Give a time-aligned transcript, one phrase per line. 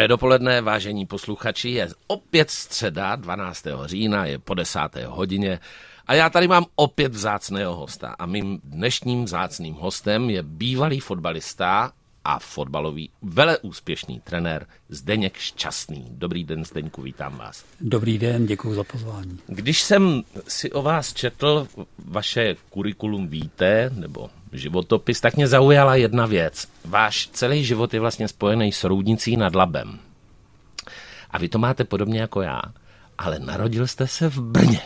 [0.00, 3.66] Dobré dopoledne, vážení posluchači, je opět středa 12.
[3.84, 5.60] října, je po desáté hodině
[6.06, 11.92] a já tady mám opět vzácného hosta a mým dnešním vzácným hostem je bývalý fotbalista
[12.24, 16.06] a fotbalový veleúspěšný trenér Zdeněk Šťastný.
[16.10, 17.64] Dobrý den, Zdeňku, vítám vás.
[17.80, 19.38] Dobrý den, děkuji za pozvání.
[19.46, 26.26] Když jsem si o vás četl vaše kurikulum víte, nebo životopis, tak mě zaujala jedna
[26.26, 26.68] věc.
[26.84, 29.98] Váš celý život je vlastně spojený s Roudnicí nad Labem.
[31.30, 32.62] A vy to máte podobně jako já,
[33.18, 34.80] ale narodil jste se v Brně.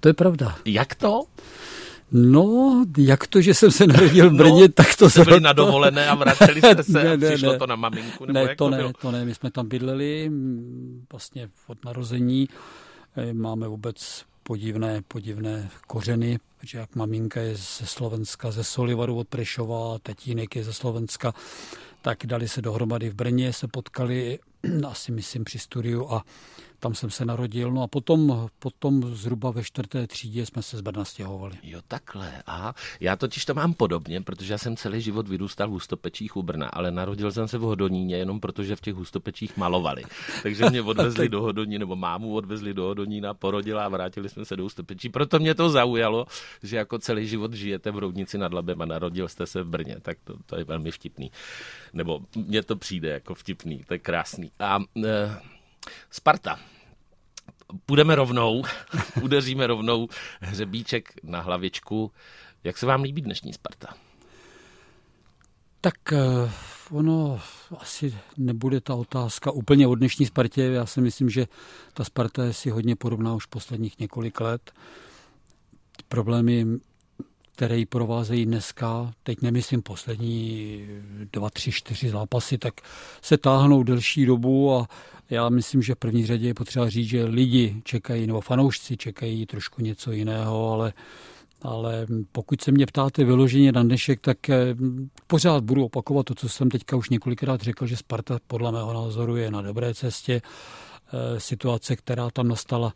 [0.00, 0.56] To je pravda.
[0.64, 1.24] Jak to?
[2.12, 5.52] No, jak to, že jsem se narodil v Brně, no, tak to jste byli na
[5.52, 7.58] dovolené a vraceli jste se ne, ne, přišlo ne.
[7.58, 8.24] to na maminku?
[8.24, 10.30] Nebo ne, jak to, to ne, to ne, my jsme tam bydleli
[11.12, 12.48] vlastně od narození.
[13.16, 19.28] E, máme vůbec podivné, podivné kořeny, protože jak maminka je ze Slovenska, ze Solivaru od
[19.28, 21.34] Prešova, tatínek je ze Slovenska,
[22.02, 23.10] tak dali se dohromady.
[23.10, 24.38] V Brně, se potkali
[24.88, 26.24] asi myslím při studiu a
[26.84, 27.72] tam jsem se narodil.
[27.72, 31.56] No a potom, potom zhruba ve čtvrté třídě jsme se z Brna stěhovali.
[31.62, 32.42] Jo, takhle.
[32.46, 32.74] Aha.
[33.00, 36.68] Já totiž to mám podobně, protože já jsem celý život vyrůstal v Hustopečích u Brna,
[36.68, 40.04] ale narodil jsem se v Hodoníně jenom protože v těch Hustopečích malovali.
[40.42, 44.56] Takže mě odvezli do Hodoní, nebo mámu odvezli do Hodonína, porodila a vrátili jsme se
[44.56, 45.08] do Hustopečí.
[45.08, 46.26] Proto mě to zaujalo,
[46.62, 49.96] že jako celý život žijete v Roudnici nad Labem a narodil jste se v Brně.
[50.02, 51.30] Tak to, to je velmi vtipný.
[51.92, 54.50] Nebo mně to přijde jako vtipný, to je krásný.
[54.58, 55.40] A e,
[56.10, 56.73] Sparta
[57.86, 58.62] půjdeme rovnou,
[59.22, 60.08] udeříme rovnou
[60.40, 62.12] hřebíček na hlavičku.
[62.64, 63.94] Jak se vám líbí dnešní Sparta?
[65.80, 66.50] Tak eh,
[66.90, 67.40] ono
[67.78, 70.62] asi nebude ta otázka úplně o dnešní Spartě.
[70.62, 71.46] Já si myslím, že
[71.94, 74.72] ta Sparta je si hodně podobná už posledních několik let.
[76.08, 76.66] Problémy
[77.56, 80.86] které ji provázejí dneska, teď nemyslím poslední
[81.32, 82.74] dva, tři, čtyři zápasy, tak
[83.22, 84.88] se táhnou delší dobu a
[85.30, 89.46] já myslím, že v první řadě je potřeba říct, že lidi čekají, nebo fanoušci čekají
[89.46, 90.92] trošku něco jiného, ale
[91.62, 94.74] ale pokud se mě ptáte vyloženě na dnešek, tak eh,
[95.26, 99.36] pořád budu opakovat to, co jsem teďka už několikrát řekl, že Sparta podle mého názoru
[99.36, 100.42] je na dobré cestě.
[101.12, 102.94] Eh, situace, která tam nastala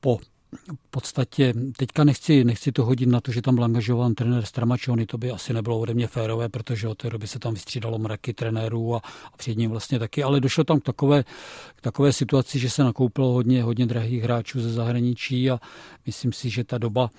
[0.00, 0.18] po
[0.56, 5.06] v podstatě teďka nechci, nechci to hodit na to, že tam byl angažován trenér Stramačony,
[5.06, 8.34] to by asi nebylo ode mě férové, protože od té doby se tam vystřídalo mraky
[8.34, 8.98] trenérů a,
[9.32, 11.24] a před ním vlastně taky, ale došlo tam k takové,
[11.76, 15.60] k takové situaci, že se nakoupilo hodně, hodně drahých hráčů ze zahraničí a
[16.06, 17.10] myslím si, že ta doba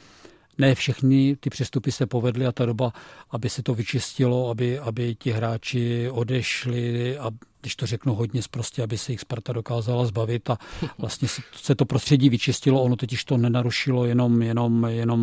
[0.58, 2.94] ne všechny ty přestupy se povedly a ta doba,
[3.30, 7.32] aby se to vyčistilo, aby, aby ti hráči odešli a
[7.62, 10.58] když to řeknu hodně zprostě, aby se jich Sparta dokázala zbavit a
[10.98, 15.22] vlastně se to prostředí vyčistilo, ono totiž to nenarušilo jenom, jenom, jenom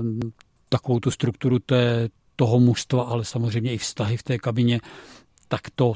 [0.00, 0.20] um,
[0.68, 4.80] takovou tu strukturu té, toho mužstva, ale samozřejmě i vztahy v té kabině,
[5.48, 5.92] tak to,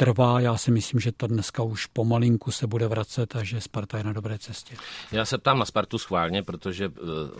[0.00, 0.40] trvá.
[0.40, 4.04] Já si myslím, že to dneska už pomalinku se bude vracet a že Sparta je
[4.04, 4.74] na dobré cestě.
[5.12, 6.94] Já se ptám na Spartu schválně, protože uh,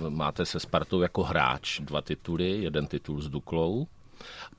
[0.09, 3.87] máte se Spartou jako hráč dva tituly, jeden titul s Duklou,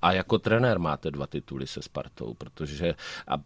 [0.01, 2.95] a jako trenér máte dva tituly se Spartou, protože
[3.27, 3.43] a, uh,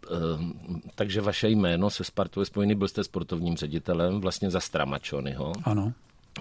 [0.96, 5.52] takže vaše jméno se Spartou je spojený, byl jste sportovním ředitelem vlastně za Stramačonyho.
[5.64, 5.94] Ano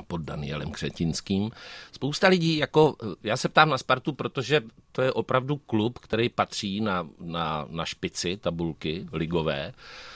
[0.03, 1.51] pod Danielem Křetinským.
[1.93, 4.63] Spousta lidí, jako, já se ptám na Spartu, protože
[4.93, 9.73] to je opravdu klub, který patří na, na, na špici tabulky ligové,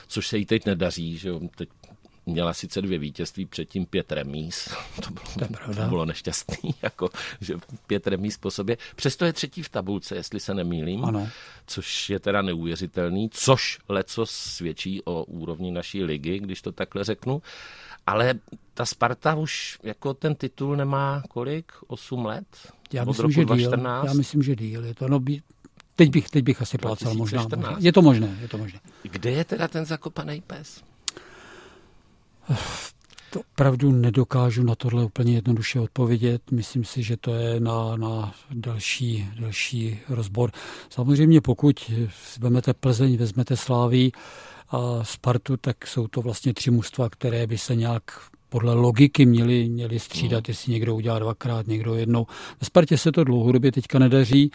[0.07, 1.69] což se jí teď nedaří, že teď
[2.29, 4.69] měla sice dvě vítězství, předtím pět remíz.
[5.03, 7.09] To bylo, to, to bylo nešťastný, jako,
[7.41, 7.55] že
[7.87, 8.77] pět remíz po sobě.
[8.95, 11.29] Přesto je třetí v tabulce, jestli se nemýlím, ano.
[11.67, 17.41] což je teda neuvěřitelný, což leco svědčí o úrovni naší ligy, když to takhle řeknu.
[18.09, 18.33] Ale
[18.73, 21.71] ta Sparta už jako ten titul nemá kolik?
[21.87, 22.45] 8 let?
[22.93, 24.01] Já myslím, roku že 2014?
[24.01, 24.09] Díl.
[24.09, 24.85] Já myslím, že díl.
[24.85, 25.19] Je to no,
[25.95, 27.75] teď bych, teď bych asi plácal možná, možná.
[27.79, 28.79] Je to možné, je to možné.
[29.03, 30.81] Kde je teda ten zakopaný pes?
[33.29, 36.51] To opravdu nedokážu na tohle úplně jednoduše odpovědět.
[36.51, 40.51] Myslím si, že to je na, na další, další rozbor.
[40.89, 41.91] Samozřejmě pokud
[42.39, 44.11] vezmete Plzeň, vezmete Sláví
[44.71, 48.03] a Spartu, tak jsou to vlastně tři mužstva, které by se nějak
[48.49, 50.51] podle logiky měli, měli střídat, hmm.
[50.51, 52.27] jestli někdo udělá dvakrát, někdo jednou.
[52.61, 54.51] Ve Spartě se to dlouhodobě teďka nedaří.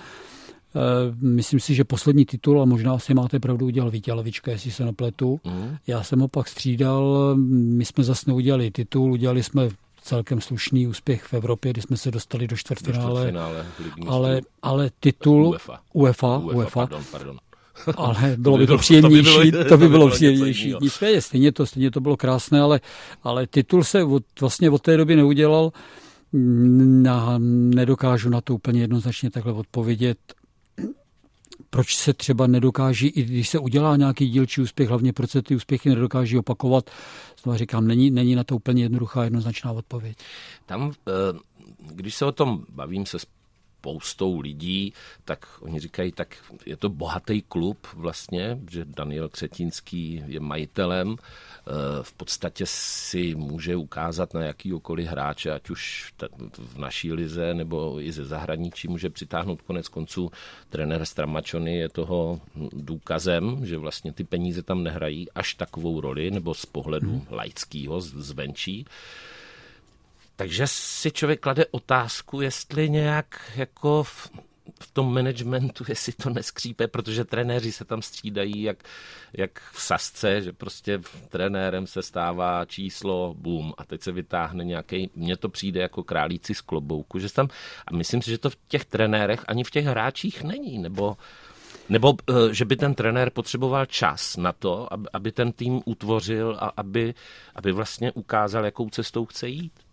[0.76, 4.70] Eh, myslím si, že poslední titul, a možná si máte pravdu, udělal Vítě Lavička, jestli
[4.70, 5.40] se napletu.
[5.44, 5.76] Mm.
[5.86, 9.68] Já jsem ho pak střídal, my jsme zase neudělali titul, udělali jsme
[10.02, 13.32] celkem slušný úspěch v Evropě, kdy jsme se dostali do čtvrtfinále.
[13.32, 15.80] Do ale, ale titul UEFA.
[15.92, 17.38] UEFA, UEFA, UEFA pardon, pardon.
[17.96, 20.74] Ale bylo by to příjemnější, to by bylo, příjemnější.
[20.80, 22.80] Nicméně, stejně to, stejně to bylo krásné, ale,
[23.22, 25.72] ale titul se od, vlastně od té doby neudělal.
[27.02, 30.18] Na, nedokážu na to úplně jednoznačně takhle odpovědět
[31.74, 35.56] proč se třeba nedokáží, i když se udělá nějaký dílčí úspěch, hlavně proč se ty
[35.56, 36.90] úspěchy nedokáží opakovat.
[37.42, 40.16] Znovu říkám, není, není na to úplně jednoduchá, jednoznačná odpověď.
[40.66, 41.12] Tam, eh,
[41.78, 43.18] když se o tom bavím se
[43.84, 44.92] spoustou lidí,
[45.24, 46.36] tak oni říkají, tak
[46.66, 51.70] je to bohatý klub vlastně, že Daniel Křetínský je majitelem, eh,
[52.02, 56.12] v podstatě si může ukázat na jakýkoliv hráče, ať už
[56.58, 60.30] v naší lize nebo i ze zahraničí, může přitáhnout konec konců
[60.70, 62.40] trenér Stramačony je toho
[62.72, 67.26] důkazem, že vlastně ty peníze tam nehrají až takovou roli, nebo z pohledu hmm.
[67.30, 68.86] laického zvenčí.
[70.36, 74.30] Takže si člověk klade otázku, jestli nějak jako v,
[74.80, 78.84] v tom managementu, jestli to neskřípe, protože trenéři se tam střídají jak,
[79.32, 85.10] jak v sasce, že prostě trenérem se stává číslo, boom, a teď se vytáhne nějaký,
[85.14, 87.48] mně to přijde jako králíci z klobouku, že tam,
[87.86, 91.16] a myslím si, že to v těch trenérech ani v těch hráčích není, nebo
[91.88, 96.72] nebo eh, že by ten trenér potřeboval čas na to, aby ten tým utvořil a
[96.76, 97.14] aby,
[97.54, 99.83] aby vlastně ukázal, jakou cestou chce jít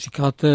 [0.00, 0.48] říkáte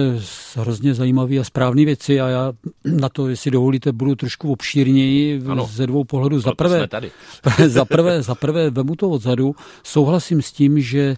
[0.56, 5.69] hrozně zajímavé a správné věci a já na to, jestli dovolíte, budu trošku obšírněji ano.
[5.71, 6.39] ze dvou pohledů.
[6.39, 6.88] Za prvé,
[7.68, 9.56] za, prvé, za prvé vemu to odzadu.
[9.83, 11.15] Souhlasím s tím, že eh,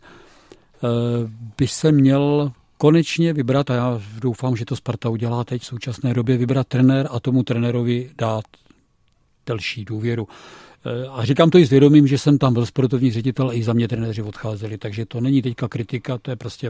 [1.58, 6.14] by se měl konečně vybrat, a já doufám, že to Sparta udělá teď v současné
[6.14, 8.46] době, vybrat trenér a tomu trenérovi dát
[9.46, 10.28] delší důvěru.
[10.86, 13.64] Eh, a říkám to i s vědomím, že jsem tam byl sportovní ředitel a i
[13.64, 16.70] za mě trenéři odcházeli, takže to není teďka kritika, to je prostě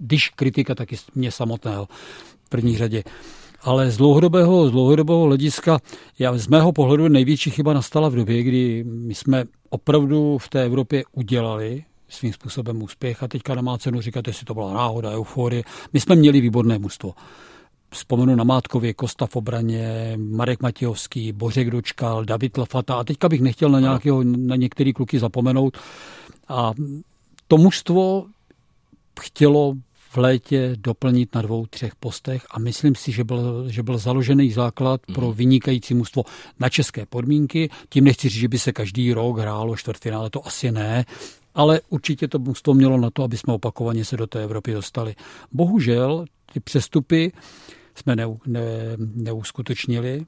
[0.00, 1.88] když kritika, tak i mě samotného
[2.44, 3.02] v první řadě.
[3.62, 5.78] Ale z dlouhodobého, z dlouhodobého hlediska,
[6.18, 10.64] já, z mého pohledu největší chyba nastala v době, kdy my jsme opravdu v té
[10.64, 15.62] Evropě udělali svým způsobem úspěch a teďka nemá cenu říkat, jestli to byla náhoda, euforie.
[15.92, 17.14] My jsme měli výborné mužstvo.
[17.90, 23.40] Vzpomenu na Mátkově, Kosta v obraně, Marek Matějovský, Bořek Dočkal, David Lafata a teďka bych
[23.40, 25.78] nechtěl na, nějakého, na některé kluky zapomenout.
[26.48, 26.72] A
[27.48, 28.26] to mužstvo
[29.20, 29.74] chtělo
[30.12, 34.52] v létě doplnit na dvou, třech postech a myslím si, že byl, že byl založený
[34.52, 35.36] základ pro mhm.
[35.36, 36.24] vynikající mužstvo
[36.60, 37.70] na české podmínky.
[37.88, 41.04] Tím nechci říct, že by se každý rok hrálo čtvrtfinále, to asi ne,
[41.54, 45.14] ale určitě to mužstvo mělo na to, aby jsme opakovaně se do té Evropy dostali.
[45.52, 47.32] Bohužel ty přestupy
[47.94, 48.60] jsme ne, ne,
[49.14, 50.26] neuskutečnili.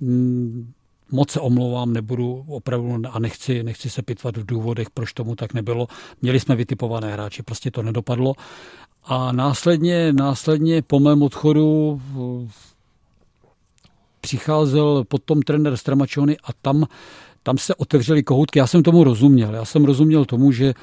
[0.00, 0.72] Hmm,
[1.10, 5.54] moc se omlouvám, nebudu opravdu a nechci, nechci se pitvat v důvodech, proč tomu tak
[5.54, 5.86] nebylo.
[6.22, 8.34] Měli jsme vytipované hráče, prostě to nedopadlo
[9.08, 12.00] a následně, následně po mém odchodu
[14.20, 16.86] přicházel potom trenér Stramačony a tam,
[17.42, 18.58] tam se otevřely kohoutky.
[18.58, 19.54] Já jsem tomu rozuměl.
[19.54, 20.74] Já jsem rozuměl tomu, že eh,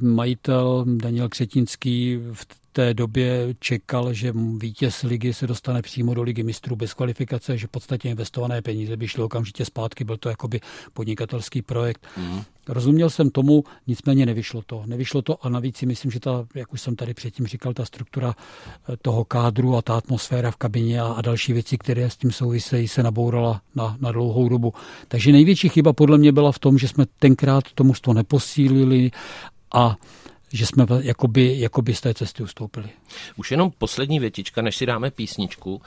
[0.00, 6.42] majitel Daniel Křetinský v té době čekal, že vítěz ligy se dostane přímo do ligy
[6.42, 10.60] mistrů bez kvalifikace, že v podstatě investované peníze by šly okamžitě zpátky, byl to jakoby
[10.92, 12.06] podnikatelský projekt.
[12.16, 12.42] Mm.
[12.68, 14.82] Rozuměl jsem tomu, nicméně nevyšlo to.
[14.86, 17.84] Nevyšlo to a navíc si myslím, že ta, jak už jsem tady předtím říkal, ta
[17.84, 22.16] struktura eh, toho kádru a ta atmosféra v kabině a, a další věci, které s
[22.16, 24.74] tím souvisejí, se nabourala na, na dlouhou dobu.
[25.08, 29.10] Takže největší chyba podle mě byla v tom, že jsme tenkrát tomu to neposílili
[29.74, 29.96] a
[30.56, 32.88] že jsme jakoby, jakoby z té cesty ustoupili.
[33.36, 35.82] Už jenom poslední větička, než si dáme písničku.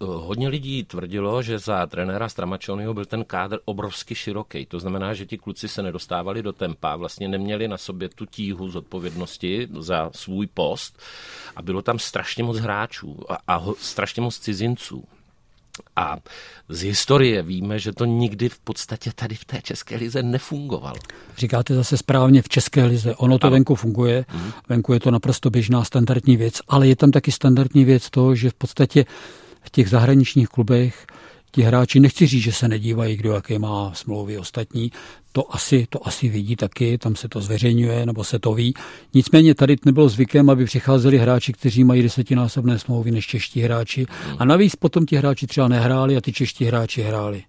[0.00, 4.66] Hodně lidí tvrdilo, že za trenéra Stramačonyho byl ten kádr obrovsky široký.
[4.66, 8.70] To znamená, že ti kluci se nedostávali do tempa, vlastně neměli na sobě tu tíhu
[8.70, 10.98] z odpovědnosti za svůj post
[11.56, 15.04] a bylo tam strašně moc hráčů a, a strašně moc cizinců.
[15.96, 16.16] A
[16.68, 20.96] z historie víme, že to nikdy v podstatě tady v té České lize nefungovalo.
[21.36, 23.14] Říkáte zase správně v České lize.
[23.14, 23.54] Ono to ano.
[23.54, 24.52] venku funguje, mm.
[24.68, 28.50] venku je to naprosto běžná standardní věc, ale je tam taky standardní věc to, že
[28.50, 29.04] v podstatě
[29.62, 31.06] v těch zahraničních klubech
[31.50, 34.92] ti hráči, nechci říct, že se nedívají, kdo jaké má smlouvy ostatní,
[35.32, 38.74] to asi, to asi vidí taky, tam se to zveřejňuje, nebo se to ví.
[39.14, 44.06] Nicméně tady nebylo zvykem, aby přicházeli hráči, kteří mají desetinásobné smlouvy než čeští hráči.
[44.38, 47.42] A navíc potom ti hráči třeba nehráli a ty čeští hráči hráli.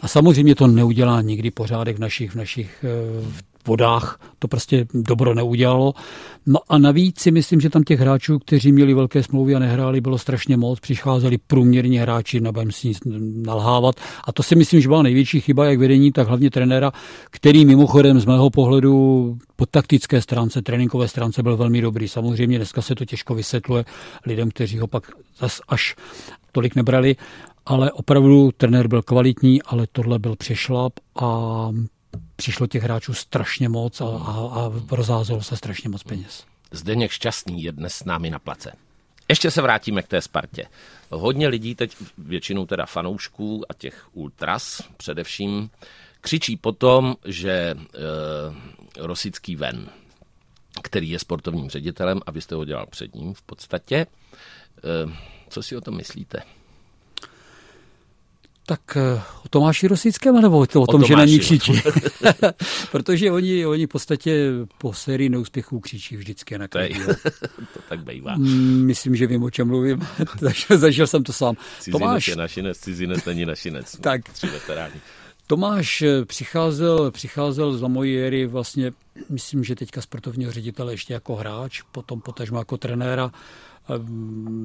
[0.00, 5.34] A samozřejmě to neudělá nikdy pořádek v našich, v našich eh, vodách, to prostě dobro
[5.34, 5.94] neudělalo.
[6.46, 10.00] No a navíc si myslím, že tam těch hráčů, kteří měli velké smlouvy a nehráli,
[10.00, 10.80] bylo strašně moc.
[10.80, 12.98] Přicházeli průměrní hráči, nebudem si nic
[13.46, 13.94] nalhávat.
[14.24, 16.92] A to si myslím, že byla největší chyba, jak vedení, tak hlavně trenéra,
[17.30, 22.08] který mimochodem z mého pohledu po taktické stránce, tréninkové stránce byl velmi dobrý.
[22.08, 23.84] Samozřejmě dneska se to těžko vysvětluje
[24.26, 25.96] lidem, kteří ho pak zas až
[26.52, 27.16] tolik nebrali,
[27.66, 31.70] ale opravdu trenér byl kvalitní, ale tohle byl přešlap a
[32.36, 36.44] přišlo těch hráčů strašně moc a, a, a rozházelo se strašně moc peněz.
[36.70, 38.72] Zdeněk Šťastný je dnes s námi na place.
[39.28, 40.66] ještě se vrátíme k té Spartě.
[41.10, 45.70] Hodně lidí teď, většinou teda fanoušků a těch ultras především,
[46.20, 47.76] křičí potom, že e,
[48.96, 49.88] Rosický ven,
[50.82, 53.96] který je sportovním ředitelem a vy jste ho dělal před ním v podstatě.
[53.96, 54.06] E,
[55.48, 56.42] co si o tom myslíte?
[58.66, 61.72] Tak eh, o Tomáši Rosickém, nebo o, to, o tom, že na ní křičí?
[62.92, 67.00] Protože oni, oni v podstatě po sérii neúspěchů křičí vždycky na každý.
[67.74, 68.36] to tak bývá.
[68.36, 70.06] Mm, myslím, že vím, o čem mluvím.
[70.76, 71.54] Zažil jsem to sám.
[71.78, 72.28] Cizinec Tomáš...
[72.28, 73.96] je našinec, cizinec není našinec.
[74.00, 74.28] tak.
[74.32, 75.00] Tři veteráni.
[75.46, 78.92] Tomáš eh, přicházel, přicházel za mojí éry vlastně,
[79.28, 83.30] myslím, že teďka sportovního ředitele ještě jako hráč, potom potažmo jako trenéra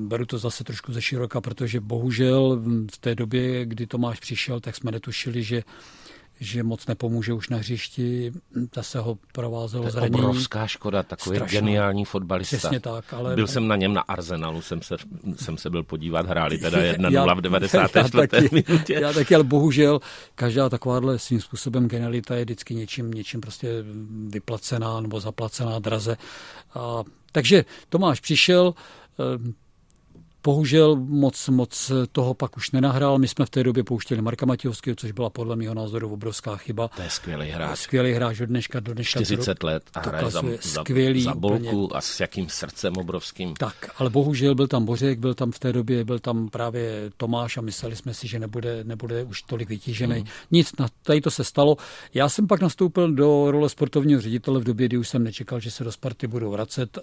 [0.08, 2.62] Beru to zase trošku ze široka, protože bohužel
[2.94, 5.64] v té době, kdy Tomáš přišel, tak jsme netušili, že
[6.42, 8.32] že moc nepomůže už na hřišti,
[8.82, 10.16] se ho provázelo zranění.
[10.20, 11.60] obrovská škoda, takový Strašná.
[11.60, 12.58] geniální fotbalista.
[12.58, 13.36] Přesně tak, ale...
[13.36, 14.96] Byl jsem na něm na Arsenalu, jsem se,
[15.36, 18.00] jsem se byl podívat, hráli teda 1-0 v 94.
[18.20, 18.94] Já taky, minutě.
[18.94, 20.00] Já taky, ale bohužel
[20.36, 23.84] každá takováhle svým způsobem genialita je vždycky něčím, něčím prostě
[24.28, 26.18] vyplacená nebo zaplacená draze.
[26.74, 28.74] A, takže Tomáš přišel,
[30.44, 33.18] bohužel moc, moc toho pak už nenahrál.
[33.18, 36.88] My jsme v té době pouštěli Marka Matějovského, což byla podle mého názoru obrovská chyba.
[36.88, 37.80] To je skvělý hráč.
[37.80, 39.24] Skvělý hráč od dneška do dneška.
[39.24, 41.98] 40 let a hraje za, skvělý, za bolku úplně.
[41.98, 43.54] a s jakým srdcem obrovským.
[43.54, 47.58] Tak, ale bohužel byl tam Bořek, byl tam v té době, byl tam právě Tomáš
[47.58, 50.16] a mysleli jsme si, že nebude, nebude už tolik vytížený.
[50.16, 50.28] Hmm.
[50.52, 51.78] Nic, na, tady to se stalo.
[52.14, 55.72] Já jsem pak nastoupil do role sportovního ředitele v době, kdy už jsem nečekal, že
[55.72, 57.00] se do Sparty budou vracet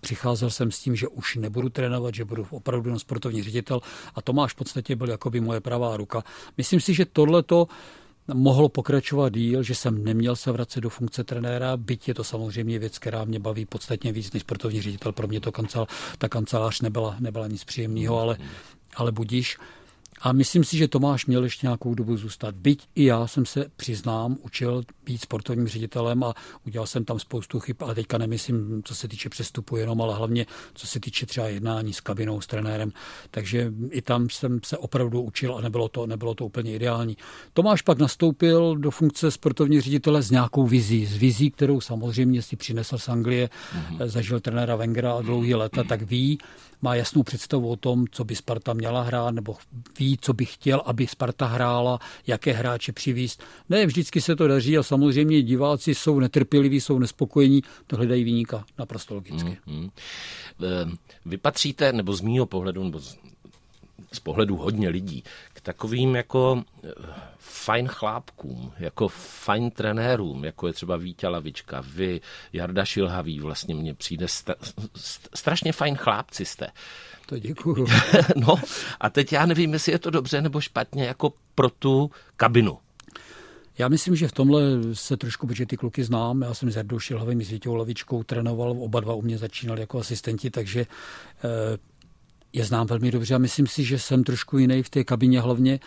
[0.00, 3.80] přicházel jsem s tím, že už nebudu trénovat, že budu opravdu jen sportovní ředitel
[4.14, 6.24] a Tomáš v podstatě byl jako by moje pravá ruka.
[6.56, 7.68] Myslím si, že tohleto
[8.34, 12.78] mohlo pokračovat díl, že jsem neměl se vracet do funkce trenéra, byť je to samozřejmě
[12.78, 15.12] věc, která mě baví podstatně víc než sportovní ředitel.
[15.12, 15.86] Pro mě to kancel,
[16.18, 18.38] ta kancelář nebyla, nebyla nic příjemného, ale,
[18.96, 19.58] ale budíš.
[20.20, 22.54] A myslím si, že Tomáš měl ještě nějakou dobu zůstat.
[22.54, 26.34] Byť i já jsem se, přiznám, učil být sportovním ředitelem a
[26.66, 30.46] udělal jsem tam spoustu chyb, ale teďka nemyslím, co se týče přestupu jenom, ale hlavně
[30.74, 32.92] co se týče třeba jednání s kabinou, s trenérem.
[33.30, 37.16] Takže i tam jsem se opravdu učil a nebylo to, nebylo to úplně ideální.
[37.52, 42.56] Tomáš pak nastoupil do funkce sportovního ředitele s nějakou vizí, s vizí, kterou samozřejmě si
[42.56, 44.06] přinesl z Anglie, mm-hmm.
[44.06, 46.38] zažil trenéra Wengera dlouhý leta, tak ví,
[46.82, 49.56] má jasnou představu o tom, co by Sparta měla hrát, nebo
[49.98, 53.42] ví, co by chtěl, aby Sparta hrála, jaké hráče přivíst.
[53.68, 58.64] Ne, vždycky se to daří a samozřejmě diváci jsou netrpěliví, jsou nespokojení, to hledají výnika,
[58.78, 59.58] naprosto logicky.
[59.66, 59.90] Mm-hmm.
[61.26, 63.18] Vy patříte, nebo z mýho pohledu, nebo z,
[64.12, 66.88] z pohledu hodně lidí, k takovým jako eh,
[67.38, 72.20] fajn chlápkům, jako fajn trenérům, jako je třeba Vítě Lavička, vy,
[72.52, 74.54] Jarda Šilhavý, vlastně mně přijde sta,
[75.34, 76.66] strašně fajn chlápci jste.
[77.28, 77.86] To děkuju.
[78.36, 78.54] no
[79.00, 82.78] a teď já nevím, jestli je to dobře nebo špatně jako pro tu kabinu.
[83.78, 86.98] Já myslím, že v tomhle se trošku, protože ty kluky znám, já jsem s Jardou
[86.98, 90.80] Šilhavým, s Vítěou Lavičkou trénoval, oba dva u mě začínali jako asistenti, takže
[91.44, 91.78] eh,
[92.58, 95.80] je znám velmi dobře a myslím si, že jsem trošku jiný v té kabině hlavně.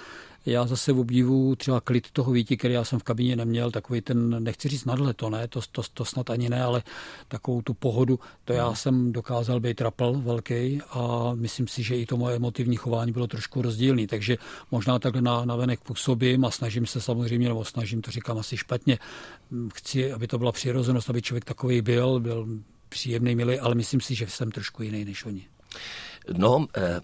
[0.45, 4.43] Já zase obdivu třeba klid toho víti, který já jsem v kabině neměl, takový ten,
[4.43, 6.83] nechci říct nadhle, to ne, to, to, to snad ani ne, ale
[7.27, 12.05] takovou tu pohodu, to já jsem dokázal být rapel velký a myslím si, že i
[12.05, 14.37] to moje emotivní chování bylo trošku rozdílný, takže
[14.71, 18.57] možná takhle na, na venek působím a snažím se samozřejmě, nebo snažím, to říkám asi
[18.57, 18.99] špatně,
[19.73, 22.47] chci, aby to byla přirozenost, aby člověk takový byl, byl
[22.89, 25.47] příjemný, milý, ale myslím si, že jsem trošku jiný než oni.
[26.37, 27.01] No, eh,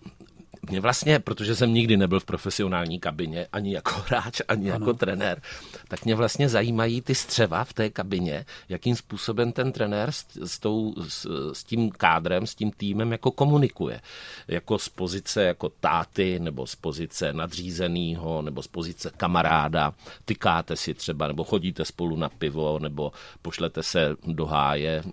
[0.69, 4.86] mě vlastně, protože jsem nikdy nebyl v profesionální kabině, ani jako hráč, ani ano.
[4.86, 5.41] jako trenér,
[5.88, 10.59] tak mě vlastně zajímají ty střeva v té kabině, jakým způsobem ten trenér s, s,
[10.59, 14.01] tou, s, s tím kádrem, s tím týmem jako komunikuje.
[14.47, 19.93] Jako z pozice jako táty, nebo z pozice nadřízeného, nebo z pozice kamaráda.
[20.25, 25.03] Tykáte si třeba, nebo chodíte spolu na pivo, nebo pošlete se do háje.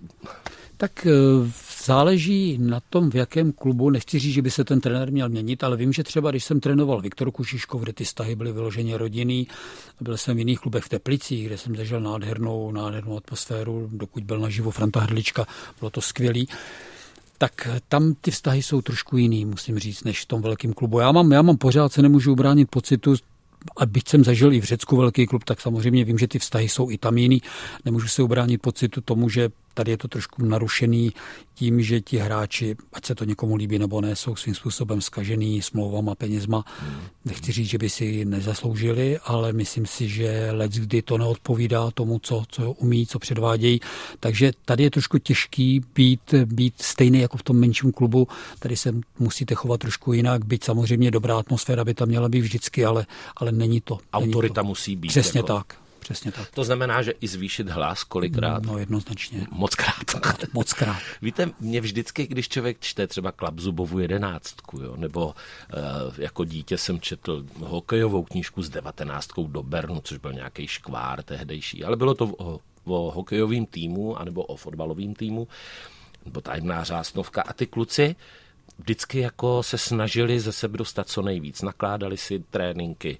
[0.76, 1.11] Tak eh,
[1.85, 3.90] záleží na tom, v jakém klubu.
[3.90, 6.61] Nechci říct, že by se ten trenér měl měnit, ale vím, že třeba když jsem
[6.61, 9.49] trénoval Viktoru Kušiškov, kde ty vztahy byly vyloženě rodinný,
[10.00, 14.38] byl jsem v jiných klubech v Teplicích, kde jsem zažil nádhernou, nádhernou atmosféru, dokud byl
[14.38, 15.47] naživo Franta Hrdlička,
[15.81, 16.49] bylo to skvělý
[17.38, 20.99] tak tam ty vztahy jsou trošku jiný, musím říct, než v tom velkém klubu.
[20.99, 23.14] Já mám, já mám pořád se nemůžu ubránit pocitu,
[23.76, 26.69] a byť jsem zažil i v Řecku velký klub, tak samozřejmě vím, že ty vztahy
[26.69, 27.43] jsou i tam jiný.
[27.85, 31.12] Nemůžu se ubránit pocitu tomu, že tady je to trošku narušený
[31.54, 35.62] tím, že ti hráči, ať se to někomu líbí nebo ne, jsou svým způsobem skažený
[35.62, 36.64] smlouvama, penězma.
[37.25, 42.19] Nechci říct, že by si nezasloužili, ale myslím si, že let kdy to neodpovídá tomu,
[42.19, 43.81] co, co umí, co předvádějí.
[44.21, 48.28] Takže tady je trošku těžký být, být stejný jako v tom menším klubu.
[48.59, 52.85] Tady se musíte chovat trošku jinak, být samozřejmě dobrá atmosféra by tam měla být vždycky,
[52.85, 53.99] ale, ale není to.
[54.12, 54.69] Autorita není to.
[54.69, 55.09] musí být.
[55.09, 55.47] Přesně jako...
[55.47, 55.84] tak.
[56.04, 56.50] Přesně tak.
[56.50, 58.62] To znamená, že i zvýšit hlas kolikrát?
[58.62, 59.46] No jednoznačně.
[59.50, 60.04] Moc krát.
[60.52, 61.02] Moc krát.
[61.23, 65.32] Víte, mě vždycky, když člověk čte třeba Klapzubovu jedenáctku, jo, nebo uh,
[66.18, 71.84] jako dítě jsem četl hokejovou knížku s devatenáctkou do Bernu, což byl nějaký škvár tehdejší,
[71.84, 75.49] ale bylo to o, o hokejovým týmu, anebo o fotbalovým týmu,
[76.25, 78.16] nebo tajemná řásnovka a ty kluci
[78.78, 81.62] vždycky jako se snažili ze sebe dostat co nejvíc.
[81.62, 83.18] Nakládali si tréninky,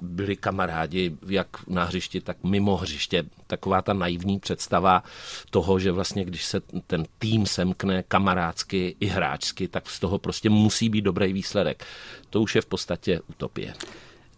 [0.00, 3.24] byli kamarádi jak na hřišti, tak mimo hřiště.
[3.46, 5.02] Taková ta naivní představa
[5.50, 10.50] toho, že vlastně když se ten tým semkne kamarádsky i hráčsky, tak z toho prostě
[10.50, 11.84] musí být dobrý výsledek.
[12.30, 13.74] To už je v podstatě utopie.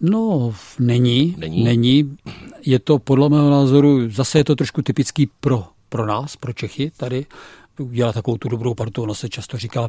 [0.00, 1.64] No, není, není.
[1.64, 2.16] Není.
[2.62, 6.92] Je to podle mého názoru, zase je to trošku typický pro, pro nás, pro Čechy
[6.96, 7.26] tady.
[7.90, 9.88] Dělá takovou tu dobrou partu, ono se často říká,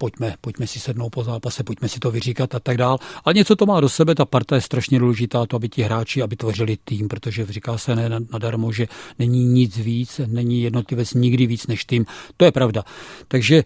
[0.00, 2.98] pojďme, pojďme si sednout po zápase, pojďme si to vyříkat a tak dál.
[3.24, 6.22] Ale něco to má do sebe, ta parta je strašně důležitá, to, aby ti hráči,
[6.22, 8.88] aby tvořili tým, protože říká se ne nadarmo, že
[9.18, 12.06] není nic víc, není jednotlivec nikdy víc než tým.
[12.36, 12.84] To je pravda.
[13.28, 13.64] Takže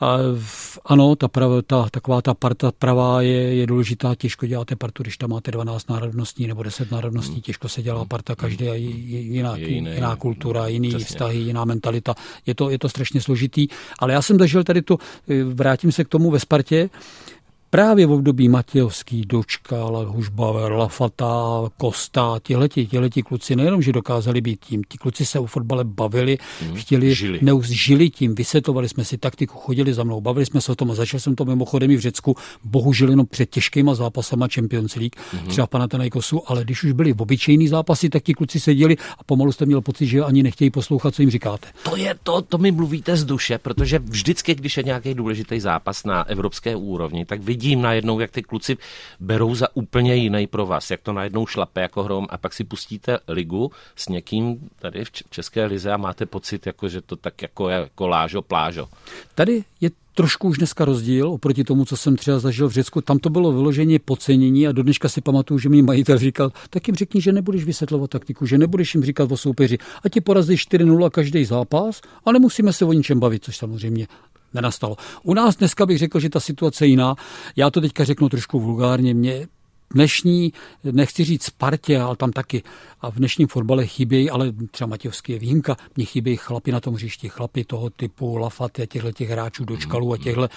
[0.00, 0.18] a
[0.84, 5.16] ano, ta, prav, ta, taková ta parta pravá je, je důležitá, těžko děláte partu, když
[5.16, 7.40] tam máte 12 národností nebo 10 národností, hmm.
[7.40, 11.04] těžko se dělá parta, každá je jiná, je jiná kultura, jiný přesně.
[11.04, 12.14] vztahy, jiná mentalita.
[12.46, 14.98] Je to, je to strašně složitý, ale já jsem zažil tady to,
[15.28, 16.90] eh, vrátím se k tomu ve Spartě,
[17.70, 24.64] právě v období Matějovský, Dočka, Hušbaver, Lafata, Kosta, tihleti, tihleti kluci nejenom, že dokázali být
[24.64, 27.38] tím, ti kluci se o fotbale bavili, hmm, chtěli, žili.
[27.42, 30.90] Neuz, žili tím, vysvětovali jsme si taktiku, chodili za mnou, bavili jsme se o tom
[30.90, 35.16] a začal jsem to mimochodem i v Řecku, bohužel jenom před těžkýma zápasama Champions League,
[35.32, 35.46] hmm.
[35.46, 39.52] třeba Panathinaikosu, ale když už byly v obyčejný zápasy, tak ti kluci seděli a pomalu
[39.52, 41.68] jste měl pocit, že ani nechtějí poslouchat, co jim říkáte.
[41.82, 46.04] To je to, to mi mluvíte z duše, protože vždycky, když je nějaký důležitý zápas
[46.04, 48.76] na evropské úrovni, tak vidí vidím najednou, jak ty kluci
[49.20, 52.64] berou za úplně jiný pro vás, jak to najednou šlape jako hrom a pak si
[52.64, 57.42] pustíte ligu s někým tady v České lize a máte pocit, jako, že to tak
[57.42, 58.88] jako je jako lážo, plážo.
[59.34, 63.00] Tady je trošku už dneska rozdíl oproti tomu, co jsem třeba zažil v Řecku.
[63.00, 66.88] Tam to bylo vyloženě podcenění a do dneška si pamatuju, že mi majitel říkal, tak
[66.88, 69.78] jim řekni, že nebudeš vysvětlovat taktiku, že nebudeš jim říkat o soupeři.
[70.04, 74.06] A ti porazí 4-0 každý zápas a nemusíme se o ničem bavit, což samozřejmě
[74.54, 74.96] nenastalo.
[75.22, 77.14] U nás dneska bych řekl, že ta situace je jiná.
[77.56, 79.14] Já to teďka řeknu trošku vulgárně.
[79.14, 79.46] Mě
[79.94, 80.52] dnešní,
[80.84, 82.62] nechci říct Spartě, ale tam taky.
[83.00, 86.94] A v dnešním fotbale chybějí, ale třeba Matějovský je výjimka, mně chybějí chlapi na tom
[86.94, 90.48] hřišti, chlapi toho typu Lafaty, těchto těch hráčů dočkalů a těchto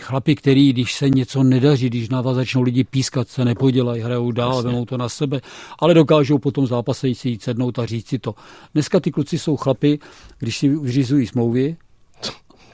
[0.00, 4.32] chlapi, který, když se něco nedaří, když na vás začnou lidi pískat, se nepodělají, hrajou
[4.32, 4.70] dál, Jasně.
[4.70, 5.40] vemou to na sebe,
[5.78, 8.34] ale dokážou potom zápase si jít sednout a říct si to.
[8.74, 9.98] Dneska ty kluci jsou chlapi,
[10.38, 11.76] když si vyřizují smlouvy,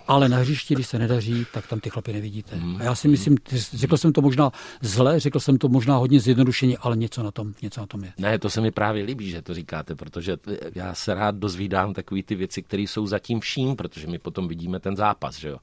[0.09, 2.57] ale na hřišti, když se nedaří, tak tam ty chlapy nevidíte.
[2.57, 2.77] Hmm.
[2.77, 3.37] A já si myslím,
[3.73, 7.55] řekl jsem to možná zle, řekl jsem to možná hodně zjednodušeně, ale něco na tom,
[7.63, 8.13] něco na tom je.
[8.19, 10.37] Ne, to se mi právě líbí, že to říkáte, protože
[10.75, 14.81] já se rád dozvídám takové ty věci, které jsou zatím vším, protože my potom vidíme
[14.81, 15.59] ten zápas, že jo.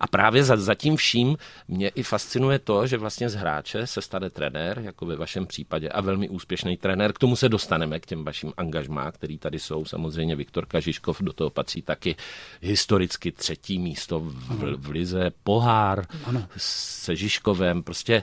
[0.00, 1.36] A právě za, za tím vším
[1.68, 5.88] mě i fascinuje to, že vlastně z hráče se stane trenér, jako ve vašem případě,
[5.88, 7.12] a velmi úspěšný trenér.
[7.12, 9.84] K tomu se dostaneme, k těm vašim angažmá, který tady jsou.
[9.84, 12.16] Samozřejmě Viktor Kažiškov do toho patří taky
[12.60, 16.46] historicky třetí místo v, v lize, pohár ano.
[16.56, 18.22] se Žižkovem, prostě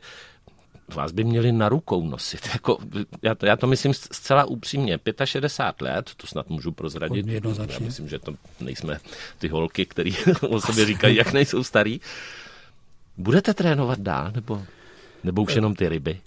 [0.88, 2.50] vás by měli na rukou nosit.
[2.54, 2.78] Jako,
[3.22, 5.00] já, to, já to myslím zcela upřímně.
[5.24, 7.28] 65 let, to snad můžu prozradit.
[7.28, 9.00] Já myslím, že to nejsme
[9.38, 10.12] ty holky, které
[10.50, 12.02] o sobě říkají, jak nejsou starý.
[13.18, 14.64] Budete trénovat dál, nebo,
[15.24, 16.20] nebo už jenom ty ryby?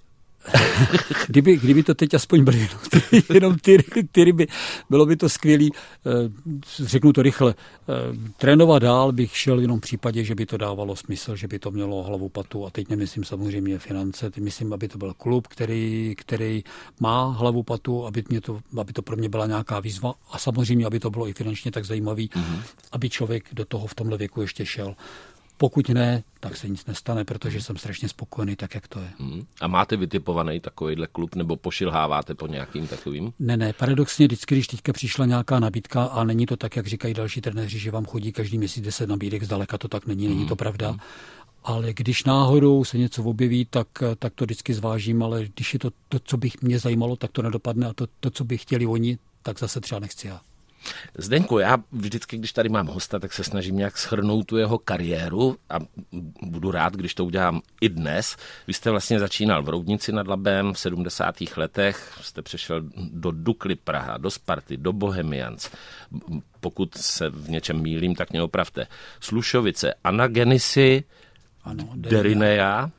[1.26, 3.78] kdyby, kdyby to teď aspoň byly jenom ty, jenom ty,
[4.12, 4.46] ty ryby,
[4.90, 5.64] bylo by to skvělé.
[5.64, 6.30] Eh,
[6.78, 7.54] řeknu to rychle.
[7.54, 11.58] Eh, trénovat dál bych šel jenom v případě, že by to dávalo smysl, že by
[11.58, 12.66] to mělo hlavu patu.
[12.66, 16.64] A teď nemyslím samozřejmě finance, teď myslím, aby to byl klub, který, který
[17.00, 20.87] má hlavu patu, aby, mě to, aby to pro mě byla nějaká výzva a samozřejmě,
[20.87, 22.61] aby to bylo i finančně tak zajímavý, mm-hmm.
[22.92, 24.94] aby člověk do toho v tomhle věku ještě šel.
[25.61, 29.11] Pokud ne, tak se nic nestane, protože jsem strašně spokojený tak, jak to je.
[29.18, 29.47] Hmm.
[29.61, 33.33] A máte vytipovaný takovýhle klub nebo pošilháváte po nějakým takovým?
[33.38, 37.14] Ne, ne, paradoxně vždycky, když teďka přišla nějaká nabídka a není to tak, jak říkají
[37.14, 40.53] další trenéři, že vám chodí každý měsíc 10 nabídek, zdaleka to tak není, není to
[40.53, 40.57] hmm.
[40.57, 40.90] pravda.
[40.90, 40.99] Hmm.
[41.64, 45.90] Ale když náhodou se něco objeví, tak, tak to vždycky zvážím, ale když je to
[46.09, 49.18] to, co bych mě zajímalo, tak to nedopadne a to, to co by chtěli oni,
[49.42, 50.40] tak zase třeba nechci já.
[51.18, 55.56] Zdenku, já vždycky, když tady mám hosta, tak se snažím nějak schrnout tu jeho kariéru
[55.70, 55.78] a
[56.42, 58.36] budu rád, když to udělám i dnes.
[58.66, 61.34] Vy jste vlastně začínal v Roudnici nad Labem v 70.
[61.56, 65.70] letech, jste přešel do Dukly Praha, do Sparty, do Bohemians.
[66.60, 68.86] Pokud se v něčem mílím, tak mě opravte.
[69.20, 71.04] Slušovice, Anagenisy,
[71.64, 72.90] ano, Derineja,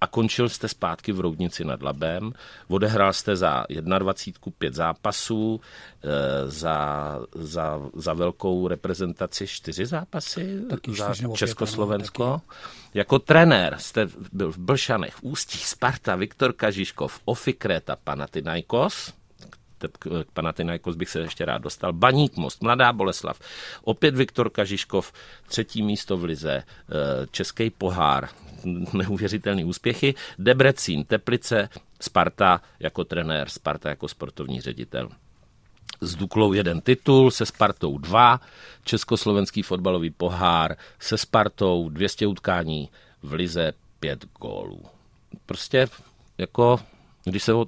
[0.00, 2.32] a končil jste zpátky v Roudnici nad Labem.
[2.68, 3.64] Odehrál jste za
[3.98, 5.60] 21 pět zápasů,
[6.04, 6.08] eh,
[6.50, 12.40] za, za, za velkou reprezentaci čtyři zápasy taky za čtyři Československo.
[12.48, 12.70] Taky.
[12.94, 19.12] Jako trenér jste byl v Blšanech, Ústí, Sparta, Viktor Kažiškov, Ofikreta, Panathinaikos,
[19.98, 21.92] k Panathinaikos bych se ještě rád dostal.
[21.92, 23.40] Baník Most, Mladá Boleslav,
[23.82, 25.12] opět Viktor Kažiškov,
[25.48, 26.64] třetí místo v Lize, eh,
[27.30, 28.28] Český pohár,
[28.92, 31.68] neuvěřitelné úspěchy, Debrecín, Teplice,
[32.00, 35.08] Sparta jako trenér, Sparta jako sportovní ředitel.
[36.00, 38.40] S Duklou jeden titul, se Spartou dva,
[38.84, 42.88] Československý fotbalový pohár, se Spartou 200 utkání,
[43.22, 44.82] v Lize pět gólů.
[45.46, 45.86] Prostě
[46.38, 46.80] jako
[47.24, 47.66] když se o,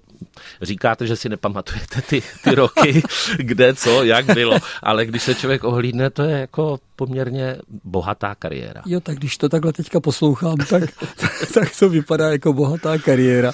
[0.63, 3.03] říkáte, že si nepamatujete ty, ty roky,
[3.37, 8.83] kde, co, jak bylo, ale když se člověk ohlídne, to je jako poměrně bohatá kariéra.
[8.87, 10.83] Jo, tak když to takhle teďka poslouchám, tak,
[11.55, 13.53] tak to vypadá jako bohatá kariéra.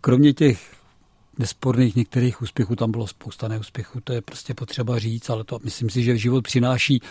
[0.00, 0.74] Kromě těch
[1.38, 5.90] nesporných některých úspěchů, tam bylo spousta neúspěchů, to je prostě potřeba říct, ale to myslím
[5.90, 7.02] si, že život přináší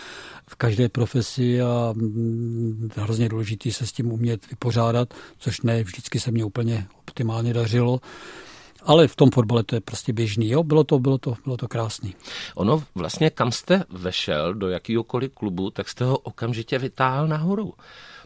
[0.50, 6.20] v každé profesi a mm, hrozně důležitý se s tím umět vypořádat, což ne vždycky
[6.20, 8.00] se mě úplně optimálně dařilo.
[8.82, 10.50] Ale v tom fotbale to je prostě běžný.
[10.50, 12.14] Jo, bylo to, bylo to, bylo to krásný.
[12.54, 17.74] Ono vlastně, kam jste vešel, do jakýhokoliv klubu, tak jste ho okamžitě vytáhl nahoru.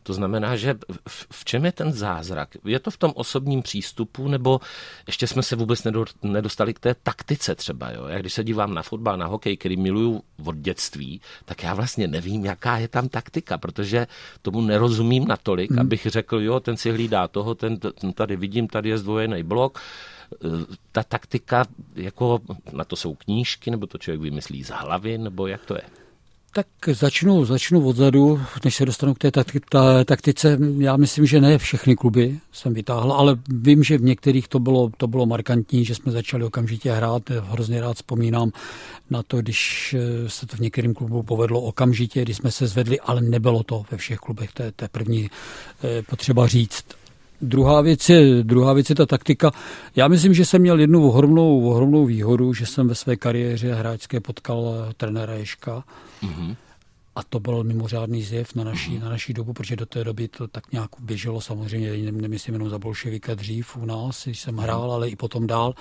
[0.02, 0.74] To znamená, že
[1.08, 2.48] v čem je ten zázrak?
[2.64, 4.60] Je to v tom osobním přístupu, nebo
[5.06, 5.86] ještě jsme se vůbec
[6.22, 7.90] nedostali k té taktice třeba?
[7.90, 8.06] Jo?
[8.06, 12.08] Já když se dívám na fotbal, na hokej, který miluju od dětství, tak já vlastně
[12.08, 14.06] nevím, jaká je tam taktika, protože
[14.42, 15.80] tomu nerozumím natolik, hmm.
[15.80, 19.80] abych řekl, jo, ten si hlídá toho, ten, ten tady vidím, tady je zdvojený blok,
[20.92, 22.40] ta taktika, jako
[22.72, 25.82] na to jsou knížky, nebo to člověk vymyslí z hlavy, nebo jak to je?
[26.52, 29.30] Tak začnu, začnu odzadu, než se dostanu k té
[30.04, 30.58] taktice.
[30.78, 34.90] Já myslím, že ne všechny kluby jsem vytáhl, ale vím, že v některých to bylo,
[34.96, 37.30] to bylo markantní, že jsme začali okamžitě hrát.
[37.30, 38.52] Hrozně rád vzpomínám
[39.10, 43.00] na to, když eh, se to v některým klubu povedlo okamžitě, když jsme se zvedli,
[43.00, 45.30] ale nebylo to ve všech klubech, to je, to je první
[45.84, 46.84] eh, potřeba říct.
[47.40, 49.50] Druhá věc, je, druhá věc je ta taktika.
[49.96, 54.20] Já myslím, že jsem měl jednu ohromnou, ohromnou výhodu, že jsem ve své kariéře hráčské
[54.20, 55.84] potkal trenéra Ješka.
[56.22, 56.56] Mm-hmm.
[57.14, 59.02] A to byl mimořádný zjev na naší, mm-hmm.
[59.02, 62.78] na naší dobu, protože do té doby to tak nějak běželo samozřejmě, nemyslím jenom za
[62.78, 65.74] bolševika dřív u nás, když jsem hrál, ale i potom dál.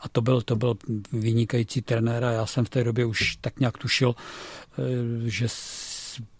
[0.00, 0.74] A to byl, to byl
[1.12, 4.82] vynikající trenér a já jsem v té době už tak nějak tušil, eh,
[5.24, 5.48] že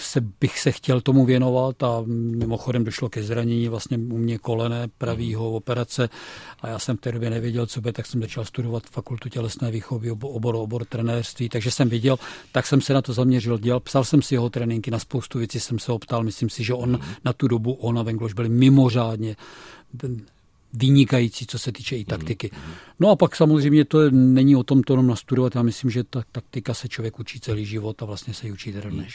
[0.00, 4.88] se, bych se chtěl tomu věnovat a mimochodem došlo ke zranění vlastně u mě kolené
[4.98, 6.08] pravýho operace
[6.60, 9.70] a já jsem v té době nevěděl, co bude, tak jsem začal studovat fakultu tělesné
[9.70, 12.18] výchovy, obor, obor trenérství, takže jsem viděl,
[12.52, 15.60] tak jsem se na to zaměřil, dělal, psal jsem si jeho tréninky, na spoustu věcí
[15.60, 19.36] jsem se optal, myslím si, že on na tu dobu, on a Vengloš byli mimořádně
[20.72, 22.50] vynikající, co se týče i taktiky.
[23.00, 25.54] No a pak samozřejmě to není o tom to jenom nastudovat.
[25.54, 28.72] Já myslím, že ta taktika se člověk učí celý život a vlastně se ji učí
[28.72, 29.14] dnes.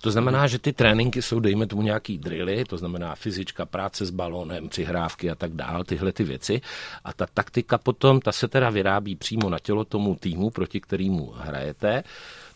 [0.00, 4.10] To znamená, že ty tréninky jsou, dejme tomu, nějaký drily, to znamená fyzička, práce s
[4.10, 6.60] balónem, přihrávky a tak dál, tyhle ty věci.
[7.04, 11.32] A ta taktika potom, ta se teda vyrábí přímo na tělo tomu týmu, proti kterému
[11.36, 12.02] hrajete.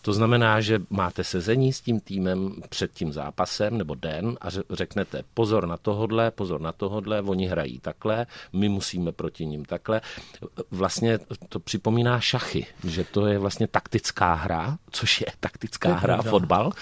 [0.05, 5.23] To znamená, že máte sezení s tím týmem před tím zápasem nebo den a řeknete
[5.35, 10.01] pozor na tohodle, pozor na tohodle, oni hrají takhle, my musíme proti ním takhle.
[10.71, 16.73] Vlastně to připomíná šachy, že to je vlastně taktická hra, což je taktická hra, fotbal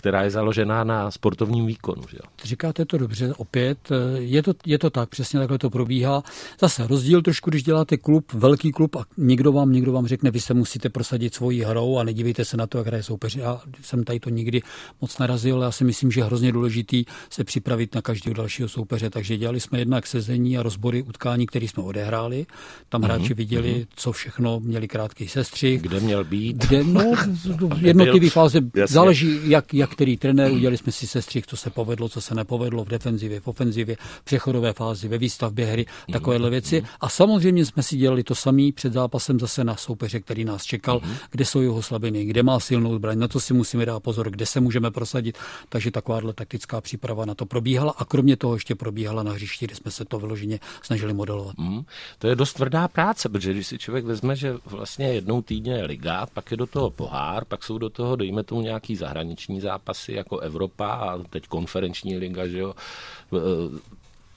[0.00, 2.02] která je založená na sportovním výkonu.
[2.10, 2.30] Že jo?
[2.44, 3.78] Říkáte to dobře, opět.
[4.18, 6.22] Je to, je to tak, přesně takhle to probíhá.
[6.60, 10.40] Zase rozdíl trošku, když děláte klub, velký klub a někdo vám, někdo vám řekne, vy
[10.40, 13.40] se musíte prosadit svojí hrou a nedívejte se na to, jak hraje soupeři.
[13.40, 14.62] Já jsem tady to nikdy
[15.00, 19.10] moc narazil, já si myslím, že je hrozně důležitý se připravit na každého dalšího soupeře.
[19.10, 22.46] Takže dělali jsme jednak sezení a rozbory utkání, které jsme odehráli.
[22.88, 23.36] Tam hráči mm-hmm.
[23.36, 23.86] viděli, mm-hmm.
[23.96, 25.82] co všechno měli krátký sestřih.
[25.82, 26.56] Kde měl být?
[26.56, 27.12] Kde, no,
[27.80, 32.08] jednotlivý fáze záleží, jak jak, jak který trenér, udělali jsme si sestřih, co se povedlo,
[32.08, 36.84] co se nepovedlo v defenzivě, v ofenzivě, v přechodové fázi, ve výstavbě hry, takovéhle věci.
[37.00, 41.00] A samozřejmě jsme si dělali to samé před zápasem zase na soupeře, který nás čekal,
[41.30, 44.46] kde jsou jeho slabiny, kde má silnou zbraň, na to si musíme dát pozor, kde
[44.46, 45.38] se můžeme prosadit.
[45.68, 49.74] Takže takováhle taktická příprava na to probíhala a kromě toho ještě probíhala na hřišti, kde
[49.74, 51.58] jsme se to vyloženě snažili modelovat.
[51.58, 51.82] Mm,
[52.18, 55.84] to je dost tvrdá práce, protože když si člověk vezme, že vlastně jednou týdně je
[55.84, 60.12] liga, pak je do toho pohár, pak jsou do toho, dejme tomu nějaký zahraniční zápasy
[60.12, 62.74] jako Evropa a teď konferenční liga, že jo,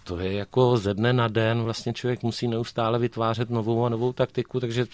[0.03, 4.13] to je jako ze dne na den, vlastně člověk musí neustále vytvářet novou a novou
[4.13, 4.85] taktiku, takže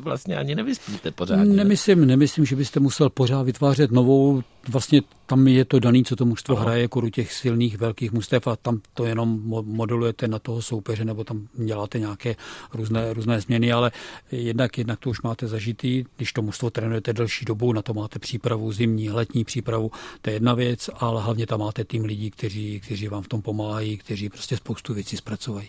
[0.00, 1.54] vlastně ani nevyspíte pořádně.
[1.54, 6.24] Nemyslím, nemyslím, že byste musel pořád vytvářet novou vlastně tam je to daný, co to
[6.24, 6.64] mužstvo Aha.
[6.64, 11.04] hraje jako u těch silných velkých mustev a tam to jenom modelujete na toho soupeře
[11.04, 12.36] nebo tam děláte nějaké
[12.74, 13.92] různé, různé změny, ale
[14.32, 18.18] jednak, jednak to už máte zažitý, když to mužstvo trénujete delší dobu, na to máte
[18.18, 19.90] přípravu zimní, letní přípravu,
[20.22, 23.42] to je jedna věc, ale hlavně tam máte tým lidí, kteří, kteří vám v tom
[23.42, 25.68] pomáhají, kteří prostě spoustu věcí zpracovají.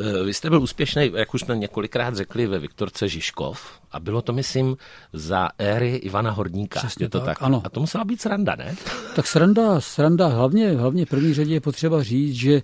[0.00, 4.22] Eh, vy jste byl úspěšný, jak už jsme několikrát řekli, ve Viktorce Žižkov a bylo
[4.22, 4.76] to, myslím,
[5.12, 6.80] za éry Ivana Horníka.
[6.80, 7.62] Přesně je to tak, tak, ano.
[7.64, 8.76] A to musela být sranda, ne?
[9.16, 12.62] Tak sranda, sranda hlavně, hlavně v první řadě je potřeba říct, že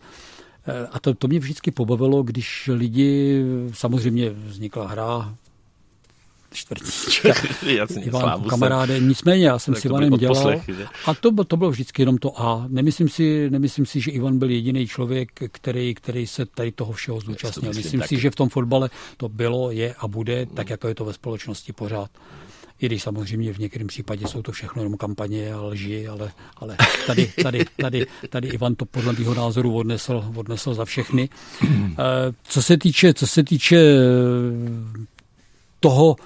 [0.68, 5.34] eh, a to, to mě vždycky pobavilo, když lidi, samozřejmě vznikla hra
[6.52, 7.28] čtvrtíčka.
[7.66, 9.00] Jasně, Ivan kamaráde.
[9.00, 10.70] Nicméně já jsem tak s Ivanem dělal poslech,
[11.06, 12.64] a to, to bylo vždycky jenom to A.
[12.68, 17.20] Nemyslím si, nemyslím si, že Ivan byl jediný člověk, který, který se tady toho všeho
[17.20, 17.70] zúčastnil.
[17.70, 20.94] Myslím, myslím si, že v tom fotbale to bylo, je a bude, tak jako je
[20.94, 22.10] to ve společnosti pořád.
[22.80, 26.76] I když samozřejmě v některém případě jsou to všechno jenom kampaně a lži, ale, ale
[27.06, 31.28] tady, tady, tady, tady Ivan to podle mého názoru odnesl, odnesl za všechny.
[31.62, 33.98] Eh, co se týče, co se týče
[35.80, 36.16] toho,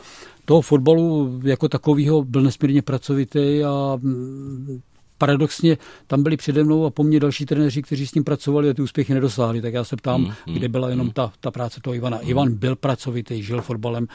[0.44, 4.80] toho fotbalu jako takového byl nesmírně pracovitý a mm,
[5.18, 8.74] paradoxně tam byli přede mnou a po mně další trenéři, kteří s ním pracovali a
[8.74, 9.62] ty úspěchy nedosáhli.
[9.62, 11.12] Tak já se ptám, mm, mm, kde byla jenom mm.
[11.12, 12.18] ta, ta práce toho Ivana.
[12.22, 12.30] Mm.
[12.30, 14.06] Ivan byl pracovitý, žil fotbalem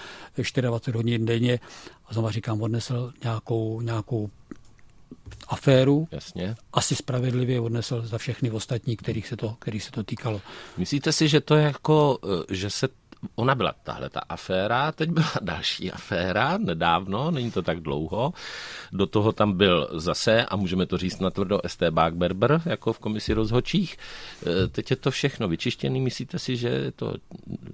[0.61, 1.59] 24 hodin denně
[2.05, 4.29] a znovu říkám, odnesl nějakou, nějakou
[5.47, 6.07] aféru.
[6.11, 6.55] Jasně.
[6.73, 10.41] Asi spravedlivě odnesl za všechny ostatní, kterých se to, kterých se to týkalo.
[10.77, 12.87] Myslíte si, že to je jako, eh, že se
[13.35, 18.33] ona byla tahle ta aféra, teď byla další aféra, nedávno, není to tak dlouho.
[18.91, 23.33] Do toho tam byl zase, a můžeme to říct natvrdo, Estebák Berber, jako v komisi
[23.33, 23.97] rozhočích.
[24.63, 25.99] E, teď je to všechno vyčištěné.
[25.99, 27.13] Myslíte si, že je to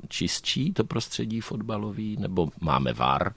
[0.07, 3.33] čistší, to prostředí fotbalový, nebo máme VAR?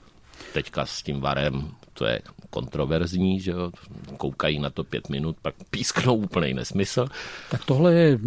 [0.53, 3.71] Teďka s tím VARem to je kontroverzní, že jo,
[4.17, 7.07] koukají na to pět minut, pak písknou úplný nesmysl.
[7.51, 8.19] Tak tohle je,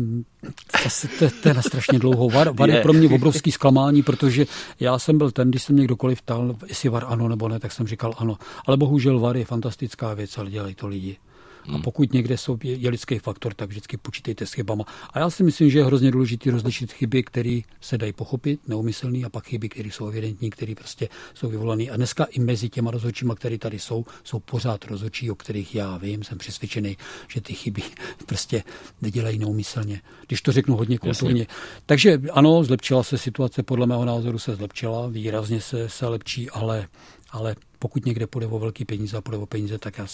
[0.85, 2.29] asi to, to je na strašně dlouho.
[2.29, 2.77] Var, var je.
[2.77, 4.47] je pro mě obrovský zklamání, protože
[4.81, 7.73] já jsem byl ten, když se mě kdokoliv ptal, jestli var ano nebo ne, tak
[7.73, 8.37] jsem říkal ano.
[8.67, 11.17] Ale bohužel var je fantastická věc, ale dělají to lidi.
[11.69, 11.83] A hmm.
[11.83, 14.85] pokud někde jsou, je lidský faktor, tak vždycky počítejte s chybama.
[15.13, 19.25] A já si myslím, že je hrozně důležité rozlišit chyby, které se dají pochopit, neumyslný,
[19.25, 21.85] a pak chyby, které jsou evidentní, které prostě jsou vyvolané.
[21.85, 25.97] A dneska i mezi těma rozhodčíma, které tady jsou, jsou pořád rozhodčí, o kterých já
[25.97, 26.97] vím, jsem přesvědčený,
[27.29, 27.83] že ty chyby
[28.27, 28.63] prostě
[29.03, 30.01] nedělají neumyslně.
[30.27, 31.41] Když to řeknu hodně kulturně.
[31.41, 31.57] Jasně.
[31.87, 36.89] Takže ano, zlepšila se situace, podle mého názoru se zlepšila, výrazně se, se lepší, ale,
[37.31, 40.07] ale pokud někde půjde o velký peníze a půjde o peníze, tak já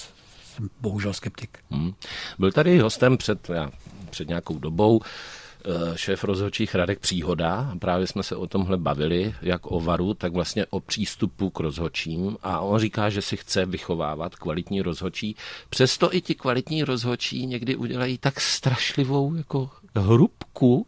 [0.81, 1.59] bohužel skeptik.
[1.71, 1.93] Hmm.
[2.39, 3.71] Byl tady hostem před, já,
[4.11, 7.73] před nějakou dobou eh, šéf rozhodčích Radek Příhoda.
[7.79, 12.37] Právě jsme se o tomhle bavili, jak o varu, tak vlastně o přístupu k rozhodčím.
[12.43, 15.37] A on říká, že si chce vychovávat kvalitní rozhodčí.
[15.71, 20.87] Přesto i ti kvalitní rozhodčí někdy udělají tak strašlivou jako hrubku,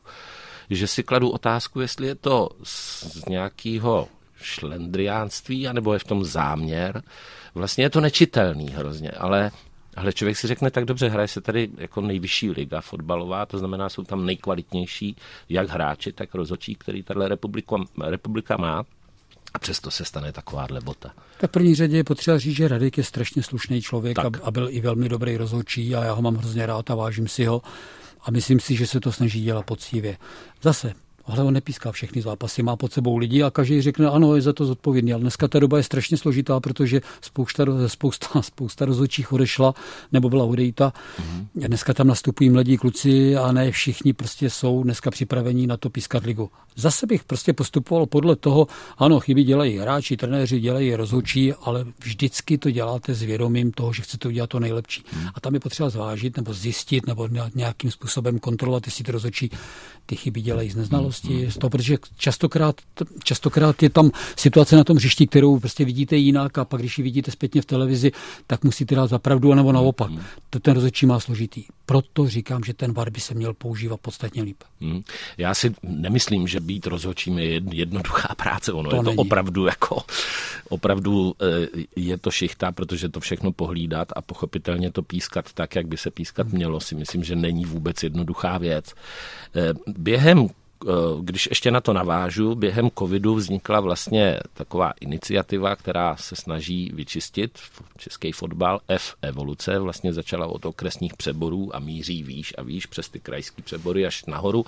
[0.71, 4.09] že si kladu otázku, jestli je to z nějakého
[4.43, 7.03] šlendriánství, anebo je v tom záměr.
[7.55, 9.51] Vlastně je to nečitelný hrozně, ale
[9.99, 13.89] ale člověk si řekne, tak dobře, hraje se tady jako nejvyšší liga fotbalová, to znamená,
[13.89, 15.17] jsou tam nejkvalitnější
[15.49, 18.85] jak hráči, tak rozhodčí, který tahle republika, republika má.
[19.55, 21.13] A přesto se stane takováhle bota.
[21.41, 24.51] Tak v první řadě je potřeba říct, že Radek je strašně slušný člověk a, a
[24.51, 27.63] byl i velmi dobrý rozhodčí a já ho mám hrozně rád a vážím si ho.
[28.23, 30.17] A myslím si, že se to snaží dělat poctivě.
[30.63, 30.93] Zase,
[31.29, 34.53] ale on nepíská všechny zápasy, má pod sebou lidi a každý řekne, ano, je za
[34.53, 35.13] to zodpovědný.
[35.13, 39.75] Ale dneska ta doba je strašně složitá, protože spousta, spousta, spousta rozhodčích odešla
[40.13, 40.93] nebo byla odejita.
[40.93, 41.67] Mm-hmm.
[41.69, 46.25] Dneska tam nastupují mladí kluci a ne všichni prostě jsou dneska připravení na to pískat
[46.25, 46.51] ligu.
[46.77, 48.67] Zase bych prostě postupoval podle toho,
[48.99, 54.03] ano, chyby dělají hráči, trenéři, dělají rozhodčí, ale vždycky to děláte s vědomím toho, že
[54.03, 55.03] chcete udělat to nejlepší.
[55.03, 55.31] Mm-hmm.
[55.35, 59.51] A tam je potřeba zvážit nebo zjistit nebo nějakým způsobem kontrolovat, jestli ty rozhodčí
[60.09, 62.77] ty chyby dělají z neznalosti z toho, protože častokrát,
[63.25, 67.05] častokrát je tam situace na tom hřišti, kterou prostě vidíte jinak a pak, když ji
[67.05, 68.13] vidíte zpětně v televizi,
[68.47, 70.11] tak musíte dát za pravdu, nebo naopak.
[70.11, 70.21] Hmm.
[70.51, 71.65] To ten rozhodčí má složitý.
[71.87, 74.57] Proto říkám, že ten VAR by se měl používat podstatně líp.
[74.81, 75.03] Hmm.
[75.39, 78.73] Já si nemyslím, že být rozhodčím je jednoduchá práce.
[78.73, 79.17] Ono to je to není.
[79.17, 80.03] opravdu jako,
[80.69, 85.87] opravdu eh, je to šichta, protože to všechno pohlídat a pochopitelně to pískat tak, jak
[85.87, 86.57] by se pískat hmm.
[86.57, 88.95] mělo, si myslím, že není vůbec jednoduchá věc.
[89.99, 96.37] Během eh, když ještě na to navážu, během covidu vznikla vlastně taková iniciativa, která se
[96.37, 97.59] snaží vyčistit
[97.97, 98.81] český fotbal.
[98.89, 103.63] F evoluce vlastně začala od okresních přeborů a míří výš a výš přes ty krajské
[103.63, 104.67] přebory až nahoru.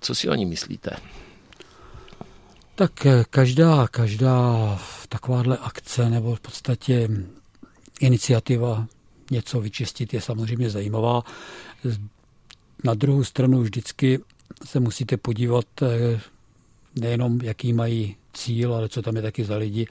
[0.00, 0.90] Co si o ní myslíte?
[2.74, 7.08] Tak eh, každá, každá takováhle akce nebo v podstatě
[8.00, 8.86] iniciativa
[9.30, 11.22] něco vyčistit je samozřejmě zajímavá.
[12.84, 14.20] Na druhou stranu vždycky
[14.64, 16.20] se musíte podívat eh,
[17.00, 19.86] nejenom, jaký mají cíl, ale co tam je taky za lidi.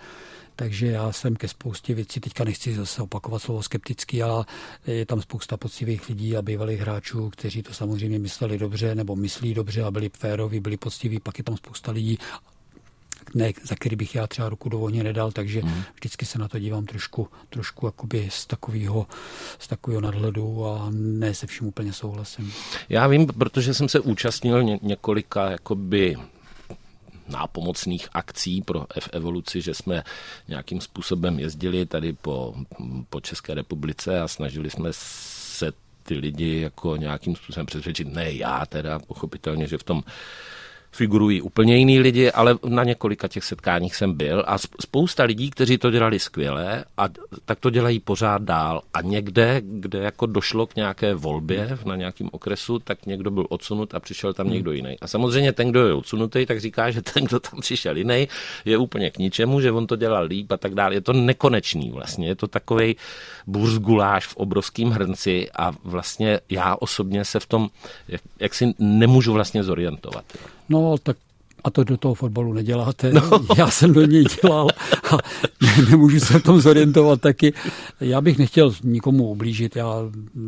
[0.55, 4.45] Takže já jsem ke spoustě věcí, teďka nechci zase opakovat slovo skeptický, ale
[4.87, 9.53] je tam spousta poctivých lidí a bývalých hráčů, kteří to samozřejmě mysleli dobře nebo myslí
[9.53, 11.19] dobře a byli féroví, byli poctiví.
[11.19, 12.17] Pak je tam spousta lidí,
[13.33, 15.83] ne, za který bych já třeba ruku do ohně nedal, takže hmm.
[15.95, 19.07] vždycky se na to dívám trošku, trošku jakoby z takového,
[19.59, 22.53] z takového nadhledu a ne se vším úplně souhlasím.
[22.89, 26.15] Já vím, protože jsem se účastnil ně, několika jakoby
[27.27, 30.03] nápomocných akcí pro F-evoluci, že jsme
[30.47, 32.55] nějakým způsobem jezdili tady po,
[33.09, 35.71] po České republice a snažili jsme se
[36.03, 40.03] ty lidi jako nějakým způsobem přesvědčit, ne já teda, pochopitelně, že v tom
[40.93, 45.77] figurují úplně jiný lidi, ale na několika těch setkáních jsem byl a spousta lidí, kteří
[45.77, 47.09] to dělali skvěle a
[47.45, 48.81] tak to dělají pořád dál.
[48.93, 53.95] A někde, kde jako došlo k nějaké volbě na nějakém okresu, tak někdo byl odsunut
[53.95, 54.97] a přišel tam někdo jiný.
[55.01, 58.27] A samozřejmě ten, kdo je odsunutý, tak říká, že ten, kdo tam přišel jiný,
[58.65, 60.93] je úplně k ničemu, že on to dělal líp a tak dále.
[60.93, 62.27] Je to nekonečný vlastně.
[62.27, 62.95] Je to takový
[63.47, 67.69] burzguláš v obrovském hrnci a vlastně já osobně se v tom,
[68.07, 70.25] jak, jak si nemůžu vlastně zorientovat.
[70.39, 70.47] Jo.
[70.83, 71.17] No, tak
[71.63, 73.13] a to do toho fotbalu neděláte.
[73.13, 73.21] No.
[73.57, 74.67] Já jsem do něj dělal
[75.11, 75.17] a
[75.89, 77.53] nemůžu se v tom zorientovat taky.
[77.99, 79.75] Já bych nechtěl nikomu ublížit.
[79.75, 79.95] Já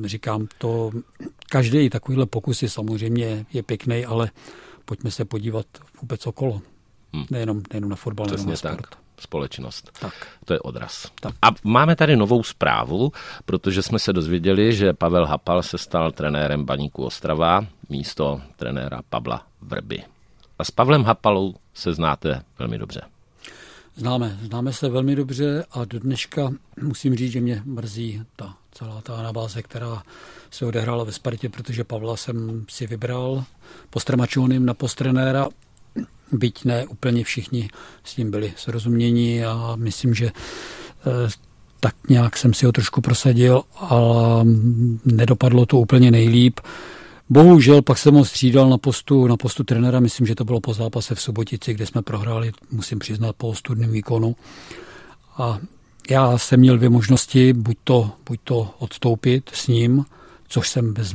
[0.05, 0.91] říkám to,
[1.49, 4.31] každý takovýhle pokus je samozřejmě je pěkný, ale
[4.85, 5.65] pojďme se podívat
[6.01, 6.61] vůbec okolo.
[7.13, 7.25] Hmm.
[7.31, 8.81] Nejenom, nejenom na fotbal, Přesně na sport.
[8.81, 9.91] Tak společnost.
[9.99, 10.13] Tak.
[10.45, 11.11] To je odraz.
[11.21, 11.35] Tak.
[11.41, 13.11] A máme tady novou zprávu,
[13.45, 19.41] protože jsme se dozvěděli, že Pavel Hapal se stal trenérem Baníku Ostrava místo trenéra Pavla
[19.61, 20.03] Vrby.
[20.59, 23.01] A s Pavlem Hapalou se znáte velmi dobře.
[23.95, 29.01] Známe, známe se velmi dobře a do dneška musím říct, že mě mrzí ta celá
[29.01, 30.03] ta anabáze, která
[30.51, 33.43] se odehrála ve Spartě, protože Pavla jsem si vybral
[33.89, 33.99] po
[34.59, 35.47] na postrenéra,
[36.31, 37.69] byť ne úplně všichni
[38.03, 41.29] s tím byli srozumění a myslím, že eh,
[41.79, 44.45] tak nějak jsem si ho trošku prosadil, ale
[45.05, 46.59] nedopadlo to úplně nejlíp.
[47.29, 50.73] Bohužel pak jsem ho střídal na postu, na postu trenéra, myslím, že to bylo po
[50.73, 54.35] zápase v Subotici, kde jsme prohráli, musím přiznat, po ostudném výkonu.
[55.37, 55.59] A
[56.09, 60.05] já jsem měl dvě možnosti, buď to, buď to odstoupit s ním,
[60.47, 61.13] což jsem bez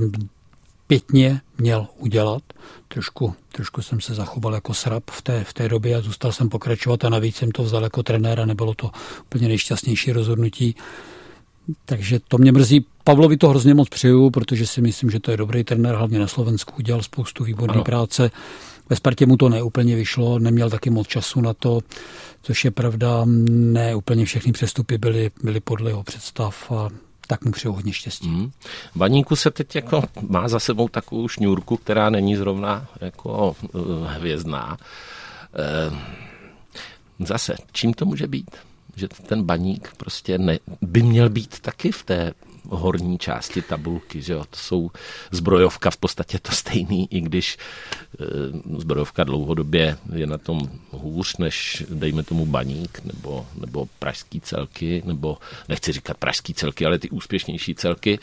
[0.86, 2.42] pětně měl udělat.
[2.88, 6.48] Trošku, trošku jsem se zachoval jako srab v té, v té době a zůstal jsem
[6.48, 8.90] pokračovat a navíc jsem to vzal jako trenéra, nebylo to
[9.22, 10.76] úplně nejšťastnější rozhodnutí.
[11.84, 12.86] Takže to mě mrzí.
[13.04, 16.26] Pavlovi to hrozně moc přeju, protože si myslím, že to je dobrý trenér, hlavně na
[16.26, 18.30] Slovensku udělal spoustu výborné práce.
[18.90, 21.80] Ve Spartě mu to neúplně vyšlo, neměl taky moc času na to,
[22.42, 26.88] což je pravda, ne úplně všechny přestupy byly, byly podle jeho představ a
[27.26, 28.28] tak mu přeju hodně štěstí.
[28.28, 28.50] Mm.
[28.96, 34.78] Baníku se teď jako má za sebou takovou šňůrku, která není zrovna jako uh, hvězdná.
[35.90, 35.96] Uh,
[37.26, 38.50] zase, čím to může být?
[38.96, 42.32] Že ten baník prostě ne, by měl být taky v té
[42.68, 44.90] horní části tabulky, že jo, to jsou
[45.30, 47.58] zbrojovka v podstatě to stejný, i když
[48.20, 55.02] e, zbrojovka dlouhodobě je na tom hůř, než dejme tomu baník, nebo, nebo pražský celky,
[55.06, 58.18] nebo nechci říkat pražský celky, ale ty úspěšnější celky,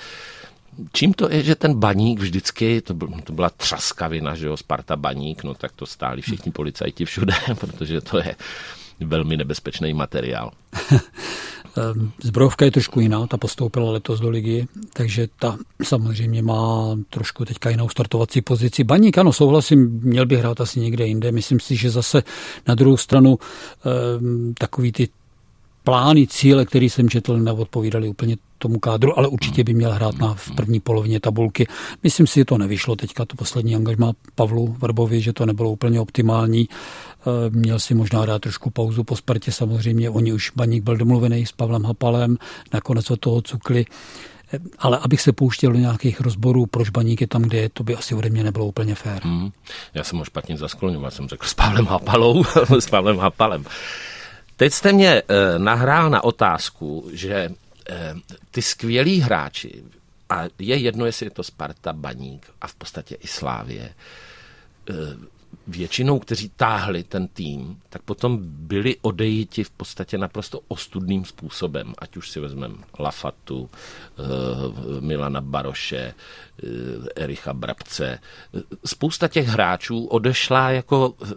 [0.94, 4.96] Čím to je, že ten baník vždycky, to, byl, to byla třaskavina, že jo, Sparta
[4.96, 8.36] baník, no tak to stáli všichni policajti všude, protože to je
[9.00, 10.52] velmi nebezpečný materiál.
[11.78, 17.46] Ehm, zbrojovka je trošku jiná, ta postoupila letos do ligy, takže ta samozřejmě má trošku
[17.46, 18.84] teďka jinou startovací pozici.
[18.84, 21.32] Baník, ano, souhlasím, měl by hrát asi někde jinde.
[21.32, 22.24] Myslím si, že zase
[22.68, 23.40] na druhou stranu
[23.86, 25.10] ehm, takový ty
[25.84, 30.34] plány, cíle, které jsem četl, neodpovídaly úplně tomu kádru, ale určitě by měl hrát na,
[30.34, 31.68] v první polovině tabulky.
[32.04, 36.00] Myslím si, že to nevyšlo teďka, to poslední angažmá Pavlu Vrbovi, že to nebylo úplně
[36.00, 36.68] optimální.
[37.28, 40.10] Eh, měl si možná dát trošku pauzu po Spartě, samozřejmě.
[40.10, 42.38] Oni už Baník byl domluvený s Pavlem Hapalem,
[42.74, 43.86] nakonec od toho cukli.
[44.54, 47.84] Eh, ale abych se pouštěl do nějakých rozborů, proč baník je tam, kde je, to
[47.84, 49.24] by asi ode mě nebylo úplně fér.
[49.24, 49.52] Hmm.
[49.94, 52.44] Já jsem ho špatně zaskloňoval, jsem řekl s Pavlem Hapalou,
[52.80, 53.66] s Pavlem Hapalem.
[54.56, 57.50] Teď jste mě eh, nahrál na otázku, že
[57.90, 58.14] eh,
[58.52, 59.84] ty skvělí hráči,
[60.30, 63.94] a je jedno, jestli je to Sparta, Baník a v podstatě i Slávě,
[64.90, 64.94] eh,
[65.68, 71.94] většinou, kteří táhli ten tým, tak potom byli odejiti v podstatě naprosto ostudným způsobem.
[71.98, 74.22] Ať už si vezmeme Lafatu, eh,
[75.00, 76.66] Milana Baroše, eh,
[77.16, 78.20] Ericha Brabce.
[78.86, 81.28] Spousta těch hráčů odešla jako eh,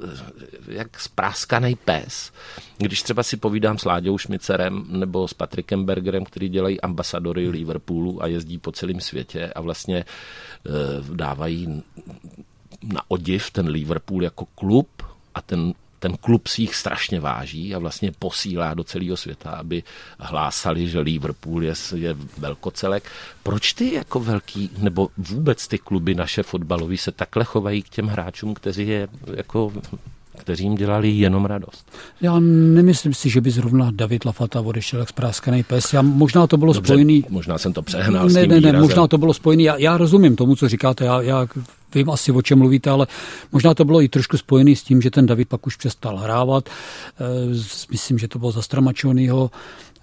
[0.69, 2.33] jak spráskaný pes.
[2.79, 8.23] Když třeba si povídám s Láďou Šmicerem nebo s Patrikem Bergerem, který dělají ambasadory Liverpoolu
[8.23, 10.05] a jezdí po celém světě a vlastně
[11.15, 11.83] dávají
[12.83, 14.89] na odiv ten Liverpool jako klub
[15.35, 19.83] a ten ten klub si jich strašně váží a vlastně posílá do celého světa, aby
[20.19, 23.05] hlásali, že Liverpool je, je velkocelek.
[23.43, 28.07] Proč ty jako velký, nebo vůbec ty kluby naše fotbalové se takhle chovají k těm
[28.07, 29.73] hráčům, kteří je jako
[30.37, 31.93] kteří jim dělali jenom radost.
[32.21, 35.93] Já nemyslím si, že by zrovna David Lafata odešel jak zpráskaný pes.
[35.93, 37.25] Já, možná to bylo Dobře, spojený...
[37.29, 39.65] Možná jsem to přehnal ne, s tím ne, ne, možná to bylo spojený.
[39.65, 41.05] Já, já rozumím tomu, co říkáte.
[41.05, 41.47] Já, já
[41.95, 43.07] vím asi, o čem mluvíte, ale
[43.53, 46.69] možná to bylo i trošku spojený s tím, že ten David pak už přestal hrávat.
[46.69, 46.73] E,
[47.91, 49.51] myslím, že to bylo za Stramačonyho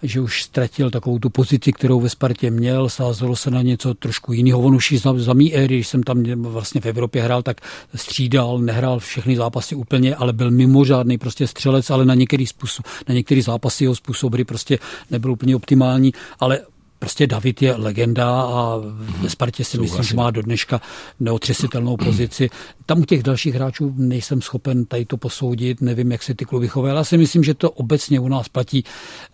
[0.03, 4.33] že už ztratil takovou tu pozici, kterou ve Spartě měl, sázelo se na něco trošku
[4.33, 4.59] jiného.
[4.59, 7.61] On už za, za mý éry, když jsem tam vlastně v Evropě hrál, tak
[7.95, 13.15] střídal, nehrál všechny zápasy úplně, ale byl mimořádný prostě střelec, ale na některý způsob, na
[13.15, 14.79] některý zápasy jeho způsoby prostě
[15.11, 16.59] nebyl úplně optimální, ale
[16.99, 18.77] Prostě David je legenda a
[19.21, 20.81] ve Spartě si myslím, že má do dneška
[21.19, 22.49] neotřesitelnou pozici.
[22.85, 26.67] Tam u těch dalších hráčů nejsem schopen tady to posoudit, nevím, jak se ty kluby
[26.67, 28.83] chovají, ale já si myslím, že to obecně u nás platí.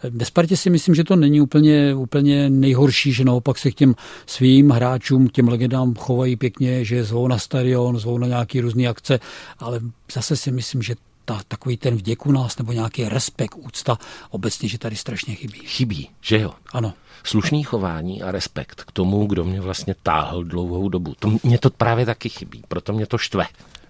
[0.04, 3.96] Ve Spartě si myslím, že to není úplně, úplně nejhorší, že naopak se k těm
[4.26, 9.20] svým hráčům, těm legendám chovají pěkně, že zvou na stadion, zvou na nějaké různé akce,
[9.60, 9.80] ale
[10.14, 10.96] zase si myslím, že
[11.26, 13.98] ta, takový ten vděk u nás nebo nějaký respekt, úcta
[14.30, 15.60] obecně, že tady strašně chybí.
[15.60, 16.52] Chybí, že jo?
[16.74, 16.94] Ano.
[17.24, 21.16] Slušný chování a respekt k tomu, kdo mě vlastně táhl dlouhou dobu.
[21.20, 23.46] To, mě to právě taky chybí, proto mě to štve.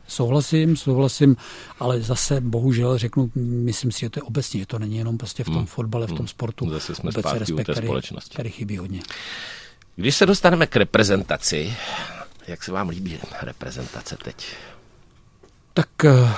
[0.07, 1.35] Souhlasím, souhlasím,
[1.79, 5.43] ale zase bohužel řeknu, myslím si, že to je obecně, že to není jenom prostě
[5.43, 5.65] v tom hmm.
[5.65, 6.27] fotbale, v tom hmm.
[6.27, 6.69] sportu.
[6.69, 8.35] Zase jsme zpátky respekt, u té společnosti.
[8.35, 9.01] Tady, tady chybí hodně.
[9.95, 11.75] Když se dostaneme k reprezentaci,
[12.47, 14.47] jak se vám líbí reprezentace teď?
[15.73, 16.33] Tak eh,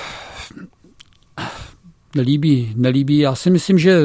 [2.16, 3.18] nelíbí, nelíbí.
[3.18, 4.00] Já si myslím, že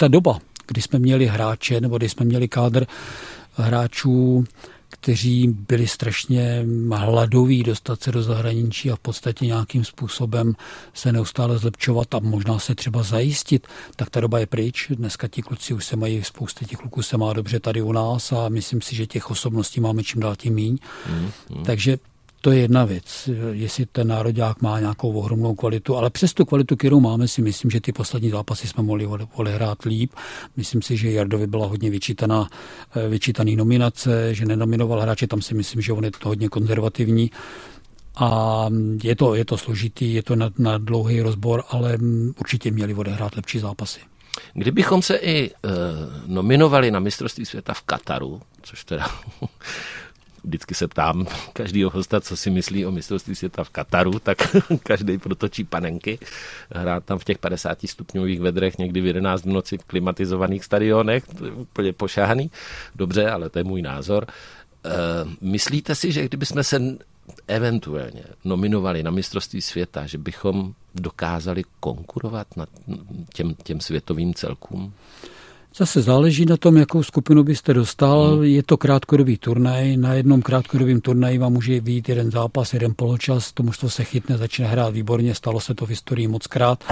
[0.00, 2.86] ta doba, kdy jsme měli hráče, nebo kdy jsme měli kádr
[3.54, 4.44] hráčů,
[4.88, 10.54] kteří byli strašně hladoví dostat se do zahraničí a v podstatě nějakým způsobem
[10.94, 14.86] se neustále zlepšovat a možná se třeba zajistit, tak ta doba je pryč.
[14.90, 18.32] Dneska ti kluci už se mají, spousty těch kluků se má dobře tady u nás
[18.32, 20.78] a myslím si, že těch osobností máme čím dál tím míň.
[21.08, 21.64] Mm, mm.
[21.64, 21.98] Takže
[22.40, 26.76] to je jedna věc, jestli ten národák má nějakou ohromnou kvalitu, ale přes tu kvalitu,
[26.76, 30.12] kterou máme, si myslím, že ty poslední zápasy jsme mohli odehrát líp.
[30.56, 32.48] Myslím si, že Jardovi byla hodně vyčítaná,
[32.96, 37.30] eh, vyčítaný nominace, že nenominoval hráče, tam si myslím, že on je to hodně konzervativní.
[38.16, 38.66] A
[39.02, 41.98] je to, je to složitý, je to na, na dlouhý rozbor, ale
[42.40, 44.00] určitě měli odehrát lepší zápasy.
[44.54, 45.52] Kdybychom se i e,
[46.26, 49.06] nominovali na mistrovství světa v Kataru, což teda
[50.44, 54.38] vždycky se ptám každého hosta, co si myslí o mistrovství světa v Kataru, tak
[54.82, 56.18] každý protočí panenky.
[56.70, 61.24] Hrát tam v těch 50 stupňových vedrech někdy v 11 v noci v klimatizovaných stadionech,
[61.38, 62.50] to je úplně pošáhaný.
[62.94, 64.26] Dobře, ale to je můj názor.
[64.26, 64.90] E,
[65.40, 66.98] myslíte si, že kdybychom se
[67.48, 72.66] eventuálně nominovali na mistrovství světa, že bychom dokázali konkurovat na
[73.34, 74.92] těm, těm světovým celkům?
[75.76, 78.34] Zase záleží na tom, jakou skupinu byste dostal.
[78.34, 78.44] Hmm.
[78.44, 79.96] Je to krátkodobý turnaj.
[79.96, 83.52] Na jednom krátkodobém turnaji vám může být jeden zápas, jeden poločas.
[83.52, 85.34] To mužstvo se chytne, začne hrát výborně.
[85.34, 86.84] Stalo se to v historii moc krát.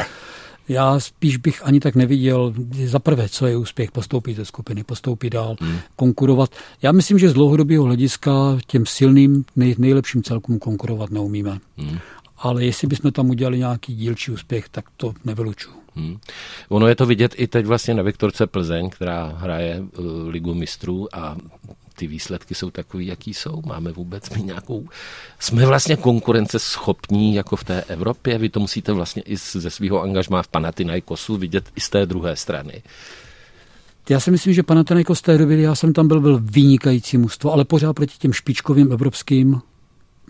[0.69, 2.55] Já spíš bych ani tak neviděl,
[2.85, 5.79] za prvé, co je úspěch, postoupit ze skupiny, postoupit dál, hmm.
[5.97, 6.51] konkurovat.
[6.83, 8.33] Já myslím, že z dlouhodobého hlediska
[8.67, 11.59] těm silným, nej, nejlepším celkům konkurovat neumíme.
[11.77, 11.99] Hmm.
[12.39, 15.75] Ale jestli bychom tam udělali nějaký dílčí úspěch, tak to nevylučuju.
[15.95, 16.19] Hmm.
[16.69, 21.09] Ono je to vidět i teď vlastně na Viktorce Plzeň, která hraje uh, ligu mistrů
[21.13, 21.37] a
[21.95, 23.63] ty výsledky jsou takový, jaký jsou.
[23.67, 24.89] Máme vůbec my nějakou...
[25.39, 28.39] Jsme vlastně konkurenceschopní jako v té Evropě.
[28.39, 32.37] Vy to musíte vlastně i ze svého angažmá v Panathinaikosu vidět i z té druhé
[32.37, 32.83] strany.
[34.09, 37.65] Já si myslím, že Panathinaikos té doby, já jsem tam byl, byl vynikající mužstvo, ale
[37.65, 39.61] pořád proti těm špičkovým evropským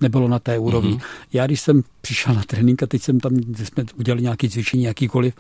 [0.03, 0.95] nebylo na té úrovni.
[0.95, 1.03] Mm-hmm.
[1.33, 4.83] Já když jsem přišel na trénink a teď jsem tam, kde jsme udělali nějaké cvičení,
[4.83, 5.35] jakýkoliv,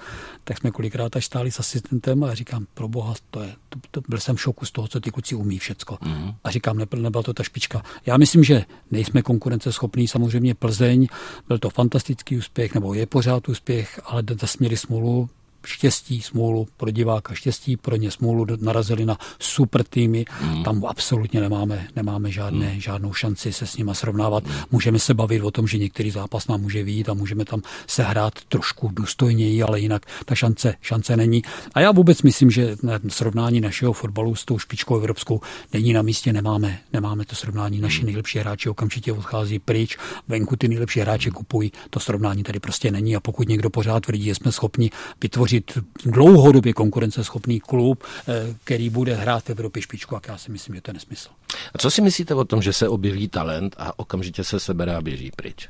[0.44, 4.00] tak jsme kolikrát až stáli s asistentem a říkám, pro boha, to je, to, to,
[4.08, 5.94] byl jsem v šoku z toho, co ty kluci umí všecko.
[5.94, 6.34] Mm-hmm.
[6.44, 7.82] A říkám, nebyl, nebyla to ta špička.
[8.06, 11.06] Já myslím, že nejsme konkurenceschopní, samozřejmě Plzeň,
[11.48, 15.28] byl to fantastický úspěch, nebo je pořád úspěch, ale zase měli smůlu,
[15.68, 20.64] štěstí, smůlu pro diváka, štěstí pro ně smůlu, narazili na super týmy, mm.
[20.64, 22.80] tam absolutně nemáme, nemáme žádné, mm.
[22.80, 24.44] žádnou šanci se s nima srovnávat.
[24.44, 24.52] Mm.
[24.70, 28.02] Můžeme se bavit o tom, že některý zápas nám může výjít a můžeme tam se
[28.02, 31.42] hrát trošku důstojněji, ale jinak ta šance, šance není.
[31.74, 32.76] A já vůbec myslím, že
[33.08, 35.40] srovnání našeho fotbalu s tou špičkou evropskou
[35.72, 37.80] není na místě, nemáme, nemáme to srovnání.
[37.80, 38.06] Naši mm.
[38.06, 39.96] nejlepší hráči okamžitě odchází pryč,
[40.28, 44.24] venku ty nejlepší hráči kupují, to srovnání tady prostě není a pokud někdo pořád tvrdí,
[44.24, 44.90] že jsme schopni
[45.22, 50.52] vytvořit vytvořit dlouhodobě konkurenceschopný klub, eh, který bude hrát v Evropě špičku, a já si
[50.52, 51.28] myslím, že to je nesmysl.
[51.74, 55.02] A co si myslíte o tom, že se objeví talent a okamžitě se sebere a
[55.02, 55.68] běží pryč?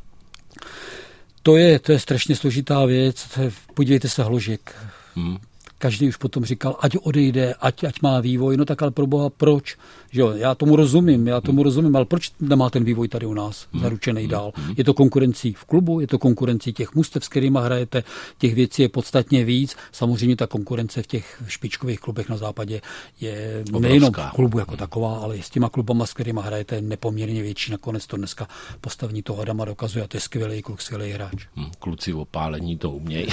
[1.42, 3.28] To je, to je strašně složitá věc.
[3.74, 4.74] Podívejte se, Hložek.
[5.14, 5.38] Hmm
[5.78, 9.30] každý už potom říkal, ať odejde, ať, ať má vývoj, no tak ale pro boha
[9.30, 9.76] proč?
[10.10, 13.34] Že jo, já tomu rozumím, já tomu rozumím, ale proč nemá ten vývoj tady u
[13.34, 13.82] nás hmm.
[13.82, 14.30] zaručený hmm.
[14.30, 14.52] dál?
[14.76, 18.04] Je to konkurencí v klubu, je to konkurencí těch mustev, s kterými hrajete,
[18.38, 19.76] těch věcí je podstatně víc.
[19.92, 22.80] Samozřejmě ta konkurence v těch špičkových klubech na západě
[23.20, 23.88] je Obrovská.
[23.88, 27.72] nejenom v klubu jako taková, ale i s těma klubama, s kterými hrajete, nepoměrně větší.
[27.72, 28.48] Nakonec to dneska
[28.80, 31.46] postavní toho Adama dokazuje a to je skvělý kluk, skvělý hráč.
[31.54, 33.26] Hmm, kluci v opálení to umějí.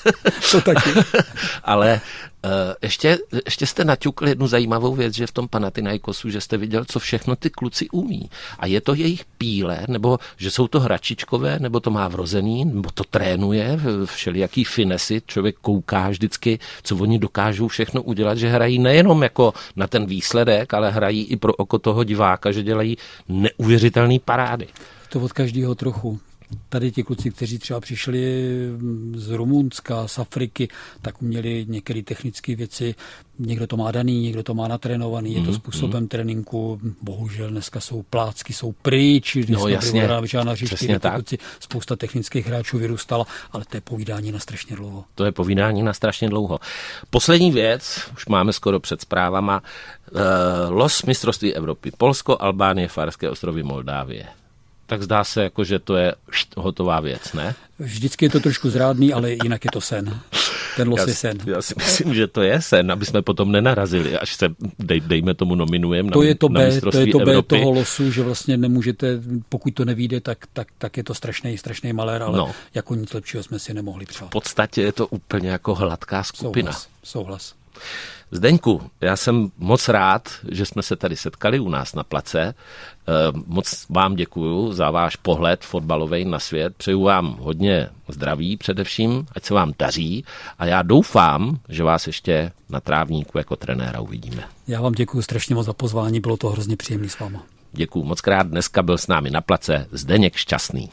[0.50, 0.90] to taky.
[1.62, 2.00] ale
[2.82, 6.98] ještě, ještě jste naťukl jednu zajímavou věc, že v tom Panathinaikosu, že jste viděl, co
[6.98, 8.30] všechno ty kluci umí.
[8.58, 12.90] A je to jejich píle, nebo že jsou to hračičkové, nebo to má vrozený, nebo
[12.94, 19.22] to trénuje, všelijaký finesy, člověk kouká vždycky, co oni dokážou všechno udělat, že hrají nejenom
[19.22, 22.96] jako na ten výsledek, ale hrají i pro oko toho diváka, že dělají
[23.28, 24.68] neuvěřitelné parády.
[25.08, 26.20] To od každého trochu
[26.68, 28.46] tady ti kluci, kteří třeba přišli
[29.14, 30.68] z Rumunska, z Afriky,
[31.02, 32.94] tak měli některé technické věci.
[33.38, 36.08] Někdo to má daný, někdo to má natrénovaný, mm, je to mhm, způsobem mm.
[36.08, 36.80] tréninku.
[37.02, 40.08] Bohužel dneska jsou plácky, jsou pryč, no, jasně,
[40.44, 45.04] na hřišti, kluci, spousta technických hráčů vyrůstala, ale to je povídání na strašně dlouho.
[45.14, 46.60] To je povídání na strašně dlouho.
[47.10, 49.62] Poslední věc, už máme skoro před zprávama,
[50.12, 50.20] uh,
[50.68, 51.90] los mistrovství Evropy.
[51.98, 54.41] Polsko, Albánie, Farské ostrovy, Moldávie
[54.92, 56.14] tak zdá se, jako, že to je
[56.56, 57.54] hotová věc, ne?
[57.78, 60.20] Vždycky je to trošku zrádný, ale jinak je to sen.
[60.76, 61.38] Ten los já, je sen.
[61.46, 65.34] Já si myslím, že to je sen, aby jsme potom nenarazili, až se, dej, dejme
[65.34, 67.58] tomu, nominujeme to na, je to na B, To je to B Evropy.
[67.58, 71.92] toho losu, že vlastně nemůžete, pokud to nevíde, tak, tak, tak je to strašný, strašný
[71.92, 72.52] malér, ale no.
[72.74, 74.26] jako nic lepšího jsme si nemohli přát.
[74.26, 76.72] V podstatě je to úplně jako hladká skupina.
[76.72, 76.88] Souhlas.
[77.02, 77.54] souhlas.
[78.34, 82.40] Zdeňku, já jsem moc rád, že jsme se tady setkali u nás na place.
[82.40, 82.54] Eh,
[83.46, 86.76] moc vám děkuji za váš pohled fotbalový na svět.
[86.76, 90.24] Přeju vám hodně zdraví především, ať se vám daří
[90.58, 94.44] a já doufám, že vás ještě na trávníku jako trenéra uvidíme.
[94.68, 97.42] Já vám děkuji strašně moc za pozvání, bylo to hrozně příjemné s váma.
[97.72, 98.46] Děkuji moc krát.
[98.46, 100.90] Dneska byl s námi na place Zdeněk Šťastný.